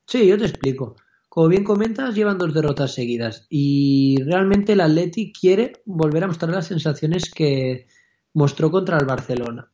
[0.06, 0.96] Sí, yo te explico.
[1.30, 6.52] Como bien comentas, llevan dos derrotas seguidas y realmente el Athletic quiere volver a mostrar
[6.52, 7.88] las sensaciones que
[8.34, 9.70] mostró contra el Barcelona.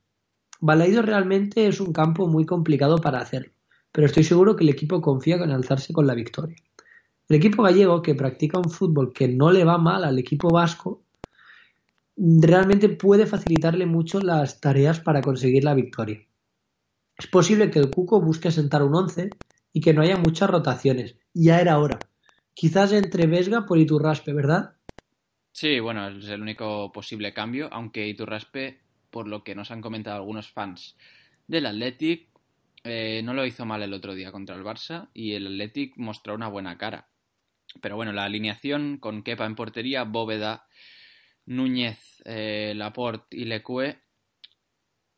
[0.59, 3.53] Balaido realmente es un campo muy complicado para hacerlo,
[3.91, 6.55] pero estoy seguro que el equipo confía en alzarse con la victoria.
[7.29, 11.03] El equipo gallego, que practica un fútbol que no le va mal al equipo vasco,
[12.17, 16.25] realmente puede facilitarle mucho las tareas para conseguir la victoria.
[17.23, 19.29] Es posible que el Cuco busque sentar un 11
[19.71, 21.15] y que no haya muchas rotaciones.
[21.33, 21.97] Ya era hora.
[22.53, 24.75] Quizás entre Vesga por Iturraspe, ¿verdad?
[25.53, 30.17] Sí, bueno, es el único posible cambio, aunque Iturraspe, por lo que nos han comentado
[30.17, 30.97] algunos fans
[31.47, 32.27] del Athletic,
[32.83, 36.35] eh, no lo hizo mal el otro día contra el Barça y el Athletic mostró
[36.35, 37.07] una buena cara.
[37.79, 40.67] Pero bueno, la alineación con Kepa en portería, Bóveda,
[41.45, 44.03] Núñez, eh, Laporte y Lecue.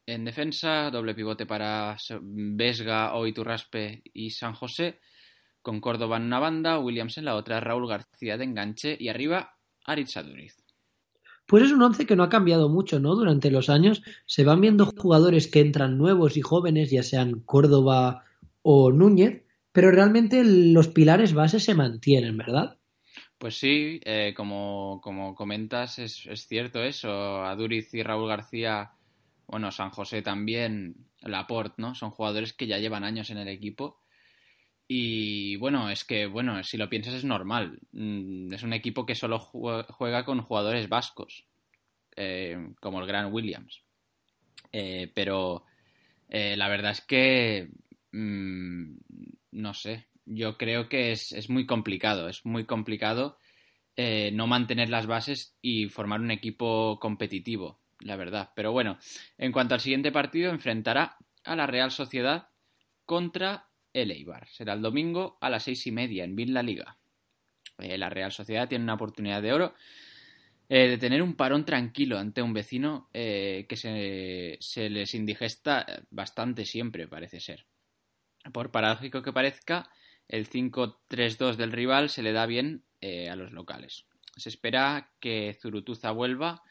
[0.07, 4.99] En defensa, doble pivote para Vesga, o Iturraspe y San José.
[5.61, 9.57] Con Córdoba en una banda, Williams en la otra, Raúl García de enganche y arriba
[9.83, 10.57] Aritz Aduriz.
[11.47, 13.15] Pues es un once que no ha cambiado mucho, ¿no?
[13.15, 18.25] Durante los años se van viendo jugadores que entran nuevos y jóvenes, ya sean Córdoba
[18.61, 22.77] o Núñez, pero realmente los pilares bases se mantienen, ¿verdad?
[23.37, 27.43] Pues sí, eh, como, como, comentas, es, es, cierto eso.
[27.43, 28.91] Aduriz y Raúl García,
[29.47, 31.95] bueno, San José también, Laporte, ¿no?
[31.95, 34.01] Son jugadores que ya llevan años en el equipo.
[34.87, 37.79] Y bueno, es que, bueno, si lo piensas es normal.
[37.91, 41.45] Mm, es un equipo que solo juega con jugadores vascos,
[42.15, 43.81] eh, como el Gran Williams.
[44.71, 45.65] Eh, pero
[46.29, 47.69] eh, la verdad es que,
[48.11, 48.95] mmm,
[49.51, 53.37] no sé, yo creo que es, es muy complicado, es muy complicado
[53.97, 58.51] eh, no mantener las bases y formar un equipo competitivo, la verdad.
[58.55, 58.97] Pero bueno,
[59.37, 62.49] en cuanto al siguiente partido, enfrentará a la Real Sociedad
[63.05, 64.47] contra el Eibar.
[64.47, 66.97] Será el domingo a las seis y media en Villa Liga.
[67.77, 69.73] Eh, la Real Sociedad tiene una oportunidad de oro
[70.67, 75.85] eh, de tener un parón tranquilo ante un vecino eh, que se, se les indigesta
[76.09, 77.65] bastante siempre, parece ser.
[78.51, 79.89] Por paradójico que parezca,
[80.27, 84.05] el 5-3-2 del rival se le da bien eh, a los locales.
[84.35, 86.63] Se espera que Zurutuza vuelva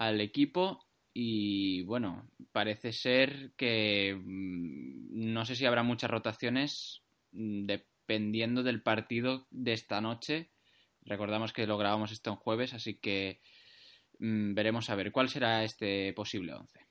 [0.00, 7.66] al equipo y bueno, parece ser que mmm, no sé si habrá muchas rotaciones mmm,
[7.66, 10.50] dependiendo del partido de esta noche.
[11.02, 13.42] Recordamos que lo grabamos esto en jueves, así que
[14.18, 16.86] mmm, veremos a ver cuál será este posible 11.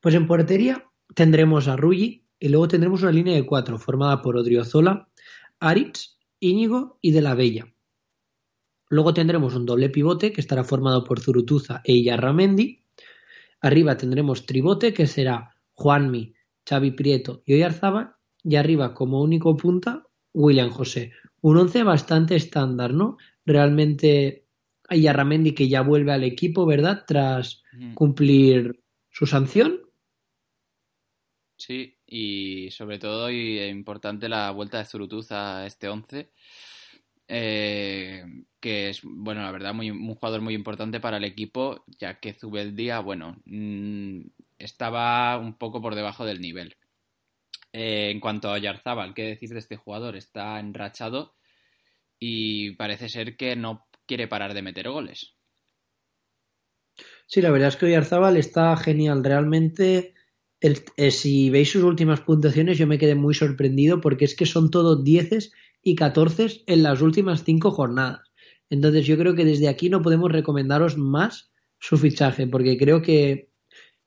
[0.00, 4.36] Pues en portería tendremos a Rulli y luego tendremos una línea de cuatro formada por
[4.36, 5.08] Odriozola,
[5.58, 7.73] Aritz, Íñigo y De la Bella.
[8.94, 12.84] Luego tendremos un doble pivote que estará formado por Zurutuza e Iyarramendi.
[13.60, 16.32] Arriba tendremos tribote que será Juanmi,
[16.64, 18.14] Xavi Prieto y Oyarzábal.
[18.44, 21.10] Y arriba como único punta William José.
[21.40, 23.16] Un once bastante estándar, ¿no?
[23.44, 24.46] Realmente
[24.88, 27.02] Iyarramendi que ya vuelve al equipo, ¿verdad?
[27.04, 27.94] Tras Mm.
[27.94, 28.80] cumplir
[29.10, 29.80] su sanción.
[31.56, 36.30] Sí, y sobre todo y importante la vuelta de Zurutuz a este 11,
[37.36, 38.24] eh,
[38.60, 42.32] que es, bueno, la verdad, muy, un jugador muy importante para el equipo, ya que
[42.32, 44.20] Zubeldía, bueno, mmm,
[44.56, 46.76] estaba un poco por debajo del nivel.
[47.72, 50.14] Eh, en cuanto a Yarzábal, ¿qué decir de este jugador?
[50.14, 51.34] Está enrachado
[52.20, 55.34] y parece ser que no quiere parar de meter goles.
[57.26, 59.24] Sí, la verdad es que Oyarzábal está genial.
[59.24, 60.14] Realmente,
[60.60, 64.70] eh, si veis sus últimas puntuaciones, yo me quedé muy sorprendido porque es que son
[64.70, 65.52] todos dieces
[65.84, 68.22] y catorces en las últimas cinco jornadas.
[68.70, 73.50] Entonces, yo creo que desde aquí no podemos recomendaros más su fichaje, porque creo que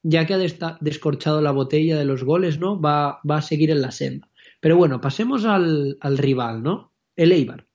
[0.03, 2.79] ya que ha descorchado la botella de los goles, ¿no?
[2.79, 4.29] Va, va a seguir en la senda.
[4.59, 6.93] Pero bueno, pasemos al, al rival, ¿no?
[7.15, 7.67] El Eibar.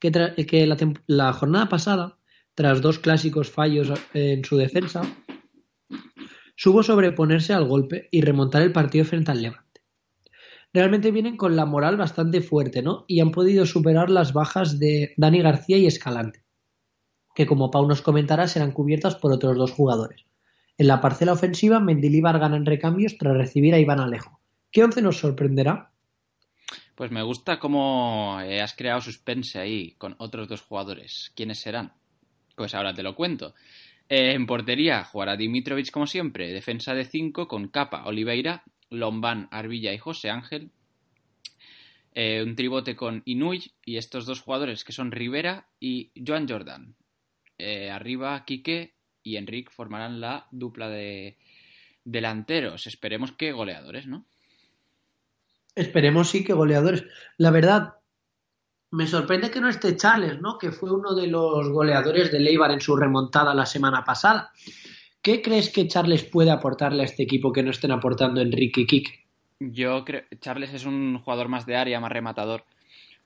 [0.00, 0.66] Que, que
[1.06, 2.18] la, jornada pasada
[2.54, 5.02] tras dos clásicos fallos en su defensa,
[6.56, 9.67] supo sobreponerse al golpe y remontar el partido frente al Levante.
[10.72, 13.04] Realmente vienen con la moral bastante fuerte, ¿no?
[13.08, 16.44] Y han podido superar las bajas de Dani García y Escalante,
[17.34, 20.26] que como Pau nos comentará serán cubiertas por otros dos jugadores.
[20.76, 24.40] En la parcela ofensiva, Mendilibar gana en recambios tras recibir a Iván Alejo.
[24.70, 25.90] ¿Qué once nos sorprenderá?
[26.94, 31.32] Pues me gusta cómo has creado suspense ahí con otros dos jugadores.
[31.34, 31.92] ¿Quiénes serán?
[32.54, 33.54] Pues ahora te lo cuento.
[34.08, 39.92] Eh, en portería jugará Dimitrovic como siempre, defensa de 5 con Capa, Oliveira, Lombán, Arbilla
[39.92, 40.70] y José Ángel.
[42.14, 46.96] eh, un tribote con Inuy y estos dos jugadores que son Rivera y Joan Jordan.
[47.58, 51.38] Eh, arriba, Quique y Enric formarán la dupla de
[52.04, 52.86] delanteros.
[52.86, 54.26] Esperemos que goleadores, ¿no?
[55.74, 57.04] Esperemos sí que goleadores.
[57.36, 57.94] La verdad,
[58.90, 60.58] me sorprende que no esté Charles, ¿no?
[60.58, 64.52] Que fue uno de los goleadores de Leibar en su remontada la semana pasada.
[65.28, 68.86] ¿Qué crees que Charles puede aportarle a este equipo que no estén aportando Enrique y
[68.86, 69.26] Quique?
[69.60, 72.64] Yo creo Charles es un jugador más de área, más rematador,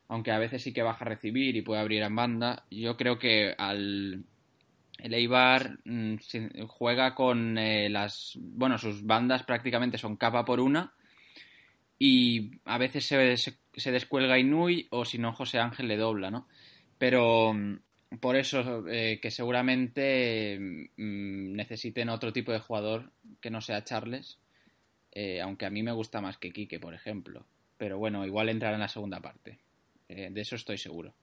[0.08, 2.64] aunque a veces sí que baja a recibir y puede abrir en banda.
[2.72, 4.24] Yo creo que al
[4.98, 6.16] el Eibar mm,
[6.66, 10.92] juega con eh, las bueno, sus bandas prácticamente son capa por una
[12.00, 16.32] y a veces se, se, se descuelga Inui o si no José Ángel le dobla,
[16.32, 16.48] ¿no?
[16.98, 17.76] Pero mm,
[18.20, 23.10] por eso eh, que seguramente mm, necesiten otro tipo de jugador
[23.40, 24.38] que no sea Charles,
[25.12, 27.44] eh, aunque a mí me gusta más que Quique, por ejemplo.
[27.76, 29.58] Pero bueno, igual entrará en la segunda parte.
[30.08, 31.14] Eh, de eso estoy seguro.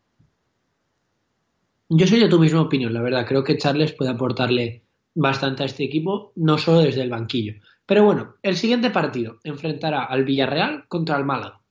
[1.89, 3.25] Yo soy de tu misma opinión, la verdad.
[3.27, 4.83] Creo que Charles puede aportarle
[5.15, 7.55] bastante a este equipo, no solo desde el banquillo.
[7.85, 11.61] Pero bueno, el siguiente partido enfrentará al Villarreal contra el Málaga.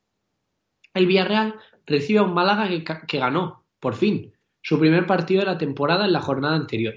[0.92, 1.54] El Villarreal
[1.86, 2.68] recibe a un Málaga
[3.06, 4.32] que, ganó, por fin,
[4.62, 6.94] su primer partido de la temporada en la jornada anterior.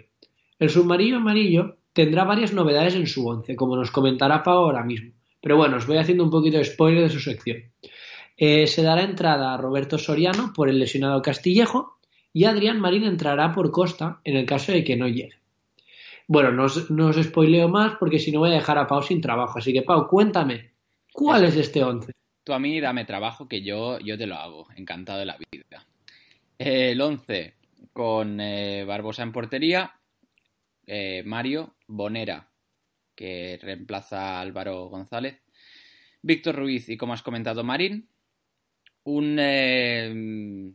[0.60, 5.14] El submarino amarillo tendrá varias novedades en su once, como nos comentará Pau ahora mismo.
[5.42, 7.64] Pero bueno, os voy haciendo un poquito de spoiler de su sección.
[8.38, 11.98] Eh, se dará entrada a Roberto Soriano por el lesionado Castillejo
[12.34, 15.36] y Adrián Marín entrará por Costa en el caso de que no llegue.
[16.28, 19.02] Bueno, no os, no os spoileo más porque si no voy a dejar a Pau
[19.02, 19.60] sin trabajo.
[19.60, 20.72] Así que Pau, cuéntame,
[21.12, 22.14] ¿cuál es este once?
[22.44, 24.68] Tú a mí dame trabajo que yo, yo te lo hago.
[24.76, 25.86] Encantado de la vida.
[26.64, 27.56] El 11
[27.92, 30.00] con eh, Barbosa en portería.
[30.86, 32.52] eh, Mario Bonera,
[33.16, 35.42] que reemplaza a Álvaro González.
[36.22, 38.10] Víctor Ruiz y, como has comentado, Marín.
[39.04, 40.14] Un eh,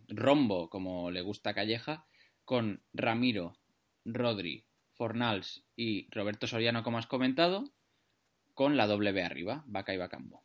[0.09, 2.05] rombo, como le gusta a Calleja,
[2.45, 3.57] con Ramiro,
[4.05, 7.63] Rodri, Fornals y Roberto Soriano, como has comentado,
[8.55, 10.43] con la doble B arriba, Vaca y Bacambo.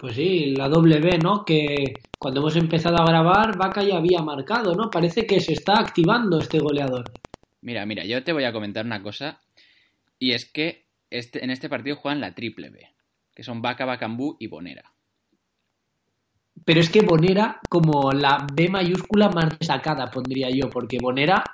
[0.00, 1.44] Pues sí, la W, ¿no?
[1.44, 4.88] Que cuando hemos empezado a grabar, Vaca ya había marcado, ¿no?
[4.88, 7.04] Parece que se está activando este goleador.
[7.60, 9.42] Mira, mira, yo te voy a comentar una cosa.
[10.18, 12.88] Y es que este, en este partido juegan la triple B.
[13.34, 14.90] Que son Vaca, Bacambú y Bonera.
[16.64, 21.44] Pero es que Bonera, como la B mayúscula más destacada, pondría yo, porque Bonera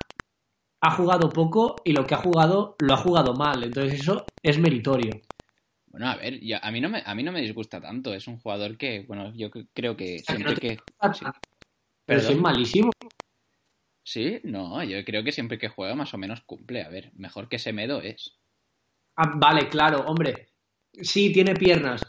[0.82, 3.64] ha jugado poco y lo que ha jugado lo ha jugado mal.
[3.64, 5.20] Entonces eso es meritorio.
[5.96, 8.12] Bueno, a ver, yo- a, mí no me, a mí no me disgusta tanto.
[8.12, 10.76] Es un jugador que, bueno, yo cre- creo que siempre que...
[11.14, 11.24] sí.
[12.04, 12.92] Pero es malísimo.
[14.02, 16.82] Sí, no, yo creo que siempre que juega más o menos cumple.
[16.82, 18.36] A ver, mejor que Semedo es.
[19.16, 20.50] Ah, vale, claro, hombre.
[20.92, 22.06] Sí, tiene piernas.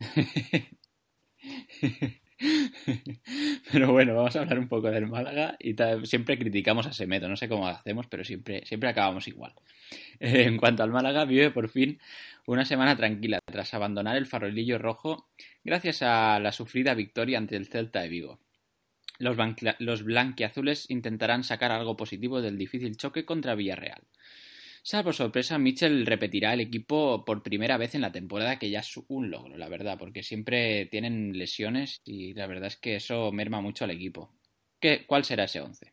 [3.72, 5.74] Pero bueno, vamos a hablar un poco del Málaga y
[6.04, 9.52] siempre criticamos a Semedo, no sé cómo hacemos, pero siempre, siempre acabamos igual.
[10.20, 11.98] En cuanto al Málaga, vive por fin
[12.46, 15.28] una semana tranquila tras abandonar el farolillo rojo
[15.64, 18.38] gracias a la sufrida victoria ante el Celta de Vigo.
[19.18, 19.36] Los,
[19.78, 24.02] los blanquiazules intentarán sacar algo positivo del difícil choque contra Villarreal.
[24.82, 28.92] Salvo sorpresa, Mitchell repetirá el equipo por primera vez en la temporada, que ya es
[29.08, 33.60] un logro, la verdad, porque siempre tienen lesiones y la verdad es que eso merma
[33.60, 34.32] mucho al equipo.
[34.80, 35.92] ¿Qué, ¿Cuál será ese 11?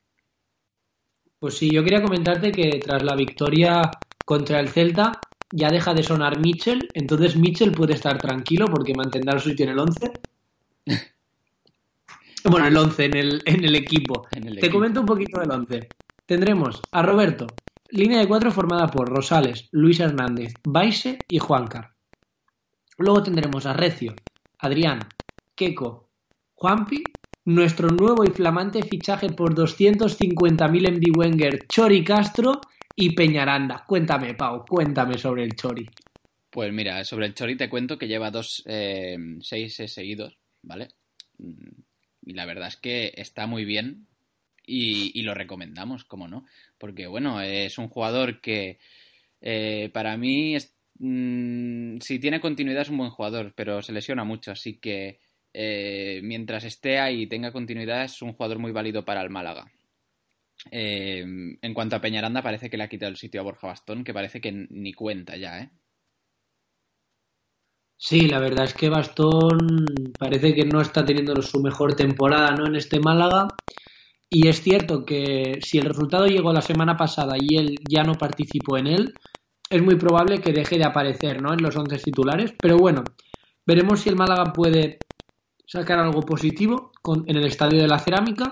[1.39, 3.81] Pues sí, yo quería comentarte que tras la victoria
[4.25, 5.19] contra el Celta
[5.51, 9.71] ya deja de sonar Mitchell, entonces Mitchell puede estar tranquilo porque mantendrá el sitio en
[9.71, 10.11] el 11.
[12.49, 14.25] Bueno, el 11 en el, en el equipo.
[14.31, 14.75] En el Te equipo.
[14.75, 15.89] comento un poquito del 11.
[16.25, 17.47] Tendremos a Roberto,
[17.97, 21.95] línea de cuatro formada por Rosales, Luis Hernández, Baise y Juancar.
[22.99, 24.13] Luego tendremos a Recio,
[24.59, 24.99] Adrián,
[25.55, 26.11] Keco,
[26.53, 27.03] Juanpi,
[27.45, 32.61] nuestro nuevo y flamante fichaje por 250.000 en Wenger, Chori Castro
[32.95, 33.83] y Peñaranda.
[33.87, 35.89] Cuéntame, Pau, cuéntame sobre el Chori.
[36.51, 40.89] Pues mira, sobre el Chori te cuento que lleva dos eh, seis eh, seguidos, ¿vale?
[41.39, 41.81] Mm,
[42.25, 44.05] Y la verdad es que está muy bien
[44.67, 46.45] y, lo recomendamos, como no.
[46.77, 48.79] Porque bueno, es un jugador que
[49.41, 50.57] eh, para mí,
[50.99, 55.19] mm, si tiene continuidad es un buen jugador, pero se lesiona mucho, así que
[55.53, 59.71] eh, mientras esté ahí y tenga continuidad es un jugador muy válido para el Málaga.
[60.71, 61.21] Eh,
[61.61, 64.13] en cuanto a Peñaranda, parece que le ha quitado el sitio a Borja Bastón, que
[64.13, 65.69] parece que ni cuenta ya, ¿eh?
[67.99, 69.85] Sí, la verdad es que Bastón
[70.19, 72.67] parece que no está teniendo su mejor temporada ¿no?
[72.67, 73.47] en este Málaga.
[74.29, 78.13] Y es cierto que si el resultado llegó la semana pasada y él ya no
[78.17, 79.13] participó en él,
[79.69, 81.53] es muy probable que deje de aparecer ¿no?
[81.53, 82.53] en los 11 titulares.
[82.59, 83.03] Pero bueno,
[83.65, 84.99] veremos si el Málaga puede
[85.65, 88.51] sacar algo positivo con- en el estadio de la cerámica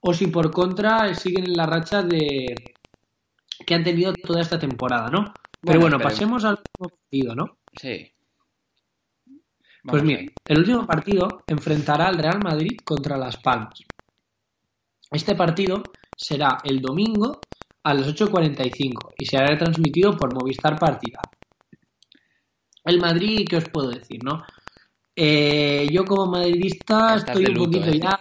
[0.00, 2.54] o si por contra siguen en la racha de
[3.66, 5.32] que han tenido toda esta temporada, ¿no?
[5.62, 7.58] Pero Bueno, pasemos al último partido, ¿no?
[7.72, 8.12] Sí.
[9.82, 13.80] Pues mira, el último partido enfrentará al Real Madrid contra Las Palmas.
[15.10, 15.82] Este partido
[16.16, 17.40] será el domingo
[17.82, 21.20] a las 8.45 y será retransmitido por Movistar Partida.
[22.84, 24.42] El Madrid, ¿qué os puedo decir, no?
[25.14, 28.00] Eh, yo como madridista Estás estoy un luto, poquito ¿eh?
[28.00, 28.18] ya...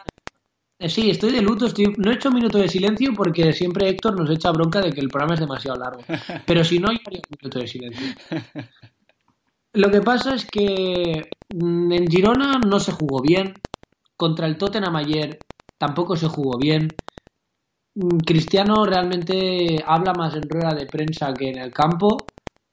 [0.77, 1.93] Eh, sí, estoy de luto, estoy...
[1.97, 5.01] no he hecho un minuto de silencio porque siempre Héctor nos echa bronca de que
[5.01, 6.03] el programa es demasiado largo.
[6.45, 8.07] Pero si no, yo haría un minuto de silencio.
[9.73, 13.53] Lo que pasa es que mm, en Girona no se jugó bien.
[14.15, 15.37] Contra el Tottenham ayer
[15.77, 16.95] tampoco se jugó bien.
[17.95, 22.31] Mm, Cristiano realmente habla más en rueda de prensa que en el campo.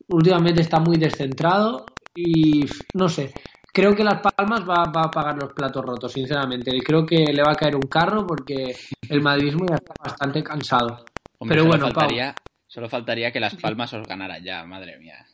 [0.09, 3.32] Últimamente está muy descentrado y no sé.
[3.72, 6.76] Creo que Las Palmas va, va a pagar los platos rotos, sinceramente.
[6.76, 8.76] Y creo que le va a caer un carro porque
[9.09, 11.07] el madridismo ya está bastante cansado.
[11.38, 12.34] Hombre, Pero solo bueno, faltaría,
[12.66, 15.24] solo faltaría que Las Palmas os ganara ya, madre mía.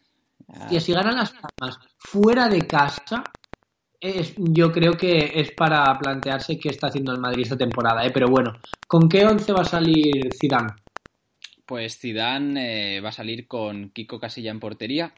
[0.48, 3.24] Ah, Y si ganan las palmas fuera de casa,
[4.00, 8.04] es, yo creo que es para plantearse qué está haciendo el Madrid esta temporada.
[8.04, 8.10] ¿eh?
[8.12, 10.74] Pero bueno, ¿con qué once va a salir Zidane?
[11.66, 15.12] Pues Zidane eh, va a salir con Kiko Casilla en portería,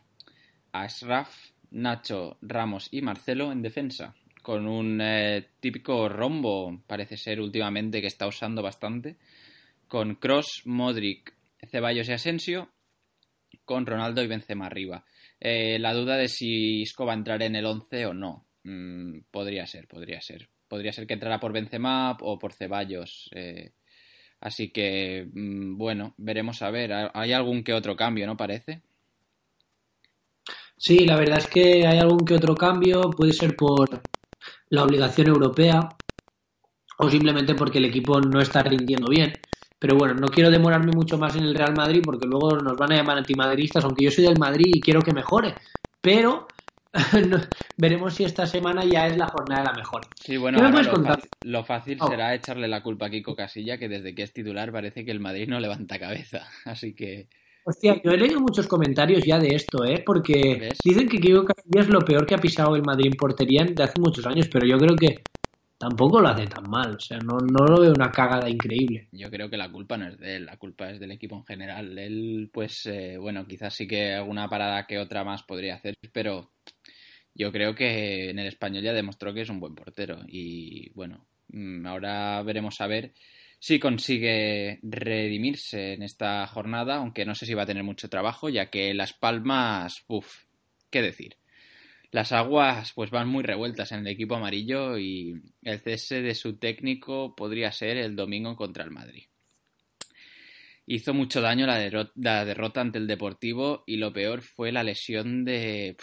[0.72, 1.31] Ashraf,
[1.70, 8.09] Nacho, Ramos y Marcelo en defensa, con un eh, típico rombo, parece ser últimamente que
[8.09, 9.16] está usando bastante,
[9.87, 11.35] con Cross, Modric,
[11.70, 12.70] Ceballos y Asensio,
[13.64, 15.05] con Ronaldo y Benzema arriba.
[15.39, 18.47] Eh, la duda de si Isco va a entrar en el 11 o no.
[18.64, 20.48] Mm, podría ser, podría ser.
[20.68, 23.28] Podría ser que entrara por Benzema o por Ceballos.
[23.34, 23.72] eh,
[24.40, 26.92] Así que, mm, bueno, veremos a ver.
[27.14, 28.82] Hay algún que otro cambio, ¿no parece?
[30.76, 34.06] Sí, la verdad es que hay algún que otro cambio, puede ser por
[34.70, 35.98] la obligación europea
[36.98, 39.38] o simplemente porque el equipo no está rindiendo bien.
[39.78, 42.92] Pero bueno, no quiero demorarme mucho más en el Real Madrid porque luego nos van
[42.92, 45.56] a llamar antimadridistas, aunque yo soy del Madrid y quiero que mejore.
[46.00, 46.48] Pero
[47.26, 47.40] no-
[47.81, 50.03] veremos si esta semana ya es la jornada de la mejor.
[50.14, 51.20] Sí, bueno, ¿Qué me puedes lo, contar?
[51.20, 52.09] fa- lo fácil Oh.
[52.09, 55.20] será echarle la culpa a Kiko Casilla, que desde que es titular parece que el
[55.20, 56.47] Madrid no levanta cabeza.
[56.64, 57.28] Así que,
[57.64, 60.03] Hostia, yo he leído muchos comentarios ya de esto, ¿eh?
[60.05, 60.81] Porque ¿Ves?
[60.83, 63.83] dicen que Kiko Casillas es lo peor que ha pisado el Madrid en portería de
[63.83, 65.24] hace muchos años, pero yo creo que
[65.78, 66.97] tampoco lo hace tan mal.
[66.97, 69.09] O sea, no, no lo veo una cagada increíble.
[69.12, 71.45] yo creo que la culpa no es de él, la culpa es del equipo en
[71.45, 71.99] general.
[71.99, 76.51] Él, pues, eh, bueno, quizás sí que alguna parada que otra más podría hacer, pero
[77.41, 80.20] yo creo que en el español ya demostró que es un buen portero.
[80.28, 83.14] Y bueno, mm, ahora veremos a ver
[83.59, 88.51] si consigue redimirse en esta jornada, aunque no sé si va a tener mucho trabajo,
[88.51, 90.45] ya que Las Palmas, uff,
[90.91, 91.36] qué decir.
[92.11, 96.59] Las aguas pues van muy revueltas en el equipo amarillo y el cese de su
[96.59, 99.24] técnico podría ser el domingo contra el Madrid.
[100.84, 104.82] Hizo mucho daño la, derro- la derrota ante el Deportivo y lo peor fue la
[104.82, 105.97] lesión de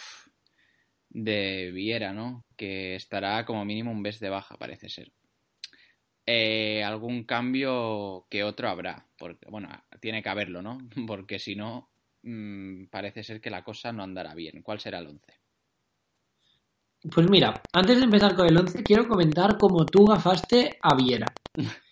[1.10, 2.46] de Viera, ¿no?
[2.56, 5.12] Que estará como mínimo un mes de baja, parece ser.
[6.26, 9.70] Eh, algún cambio que otro habrá, porque bueno,
[10.02, 10.78] tiene que haberlo, ¿no?
[11.08, 11.90] Porque si no,
[12.24, 14.62] mm, parece ser que la cosa no andará bien.
[14.62, 15.34] ¿Cuál será el 11?
[17.14, 21.28] Pues mira, antes de empezar con el 11, quiero comentar cómo tú gafaste a Viera.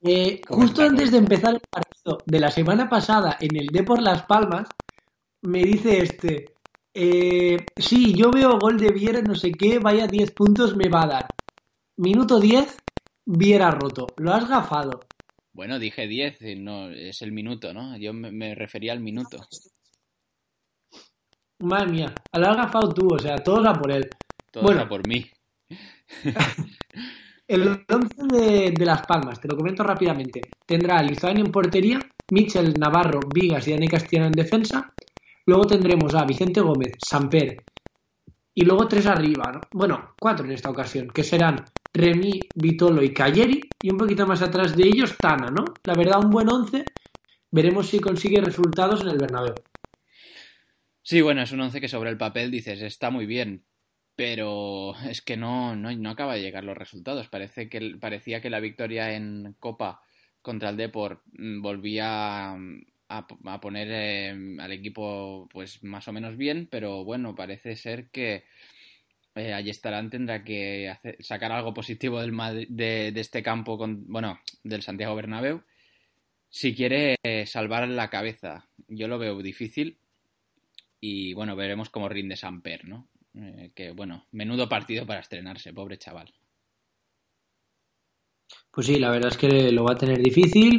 [0.00, 3.82] Eh, ¿Cómo justo antes de empezar el partido de la semana pasada en el D
[3.82, 4.68] por Las Palmas,
[5.42, 6.54] me dice este,
[7.00, 11.04] eh, sí, yo veo gol de Viera, no sé qué, vaya 10 puntos me va
[11.04, 11.26] a dar.
[11.96, 12.76] Minuto 10,
[13.24, 14.08] Viera roto.
[14.16, 15.00] Lo has gafado.
[15.52, 17.96] Bueno, dije 10, y no, es el minuto, ¿no?
[17.96, 19.38] Yo me, me refería al minuto.
[21.60, 24.10] Madre mía, lo has gafado tú, o sea, todos a por él.
[24.50, 24.80] Todo Bueno.
[24.80, 25.30] está por mí.
[27.48, 30.42] El 11 de, de Las Palmas, te lo comento rápidamente.
[30.66, 31.98] Tendrá a en portería,
[32.30, 34.92] Michel, Navarro, Vigas y Dani Castellano en defensa.
[35.48, 37.64] Luego tendremos a Vicente Gómez, Samper
[38.54, 39.60] y luego tres arriba, ¿no?
[39.72, 43.62] Bueno, cuatro en esta ocasión, que serán Remy, Vitolo y Calleri.
[43.82, 45.64] Y un poquito más atrás de ellos, Tana, ¿no?
[45.84, 46.84] La verdad, un buen 11.
[47.50, 49.54] Veremos si consigue resultados en el Bernabéu.
[51.00, 53.64] Sí, bueno, es un 11 que sobre el papel dices, está muy bien,
[54.16, 57.28] pero es que no, no, no acaba de llegar los resultados.
[57.28, 60.02] Parece que, parecía que la victoria en Copa
[60.42, 63.26] contra el Depor mm, volvía mm, a,
[63.60, 68.44] poner eh, al equipo pues más o menos bien, pero bueno, parece ser que
[69.34, 72.34] eh, Ayestarán tendrá que sacar algo positivo del
[72.68, 75.62] de este campo, con, bueno, del Santiago Bernabéu,
[76.50, 78.68] si quiere eh, salvar la cabeza.
[78.88, 79.98] Yo lo veo difícil
[81.00, 83.08] y bueno, veremos cómo rinde Samper, ¿no?
[83.34, 86.32] Eh, que bueno, menudo partido para estrenarse, pobre chaval.
[88.70, 90.78] Pues sí, la verdad es que lo va a tener difícil,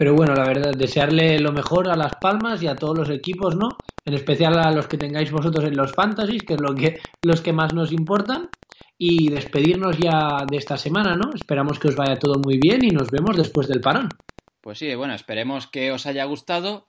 [0.00, 3.54] pero bueno, la verdad, desearle lo mejor a Las Palmas y a todos los equipos,
[3.54, 3.68] ¿no?
[4.02, 7.42] En especial a los que tengáis vosotros en los fantasies, que es lo que, los
[7.42, 8.48] que más nos importan.
[8.96, 11.34] Y despedirnos ya de esta semana, ¿no?
[11.34, 14.08] Esperamos que os vaya todo muy bien y nos vemos después del parón.
[14.62, 16.86] Pues sí, bueno, esperemos que os haya gustado.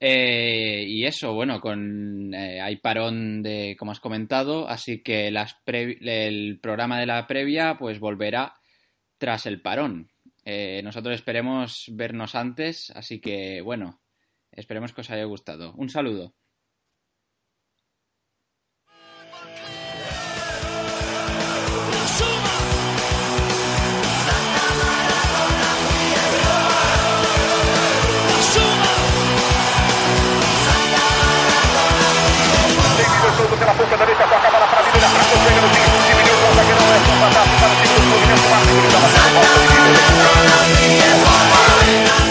[0.00, 5.58] Eh, y eso, bueno, con eh, hay parón de, como has comentado, así que las
[5.66, 8.54] el programa de la previa pues volverá
[9.18, 10.08] tras el parón.
[10.48, 14.00] Eh, nosotros esperemos vernos antes, así que bueno,
[14.52, 15.74] esperemos que os haya gustado.
[15.74, 16.36] Un saludo.
[33.58, 36.38] Pela ponta direita, toca a bola para a Mineira, para o Chega no fim, diminuiu
[36.38, 42.25] o ataque, não é, passa, passa, passa, Santa Maria, Santa Maria,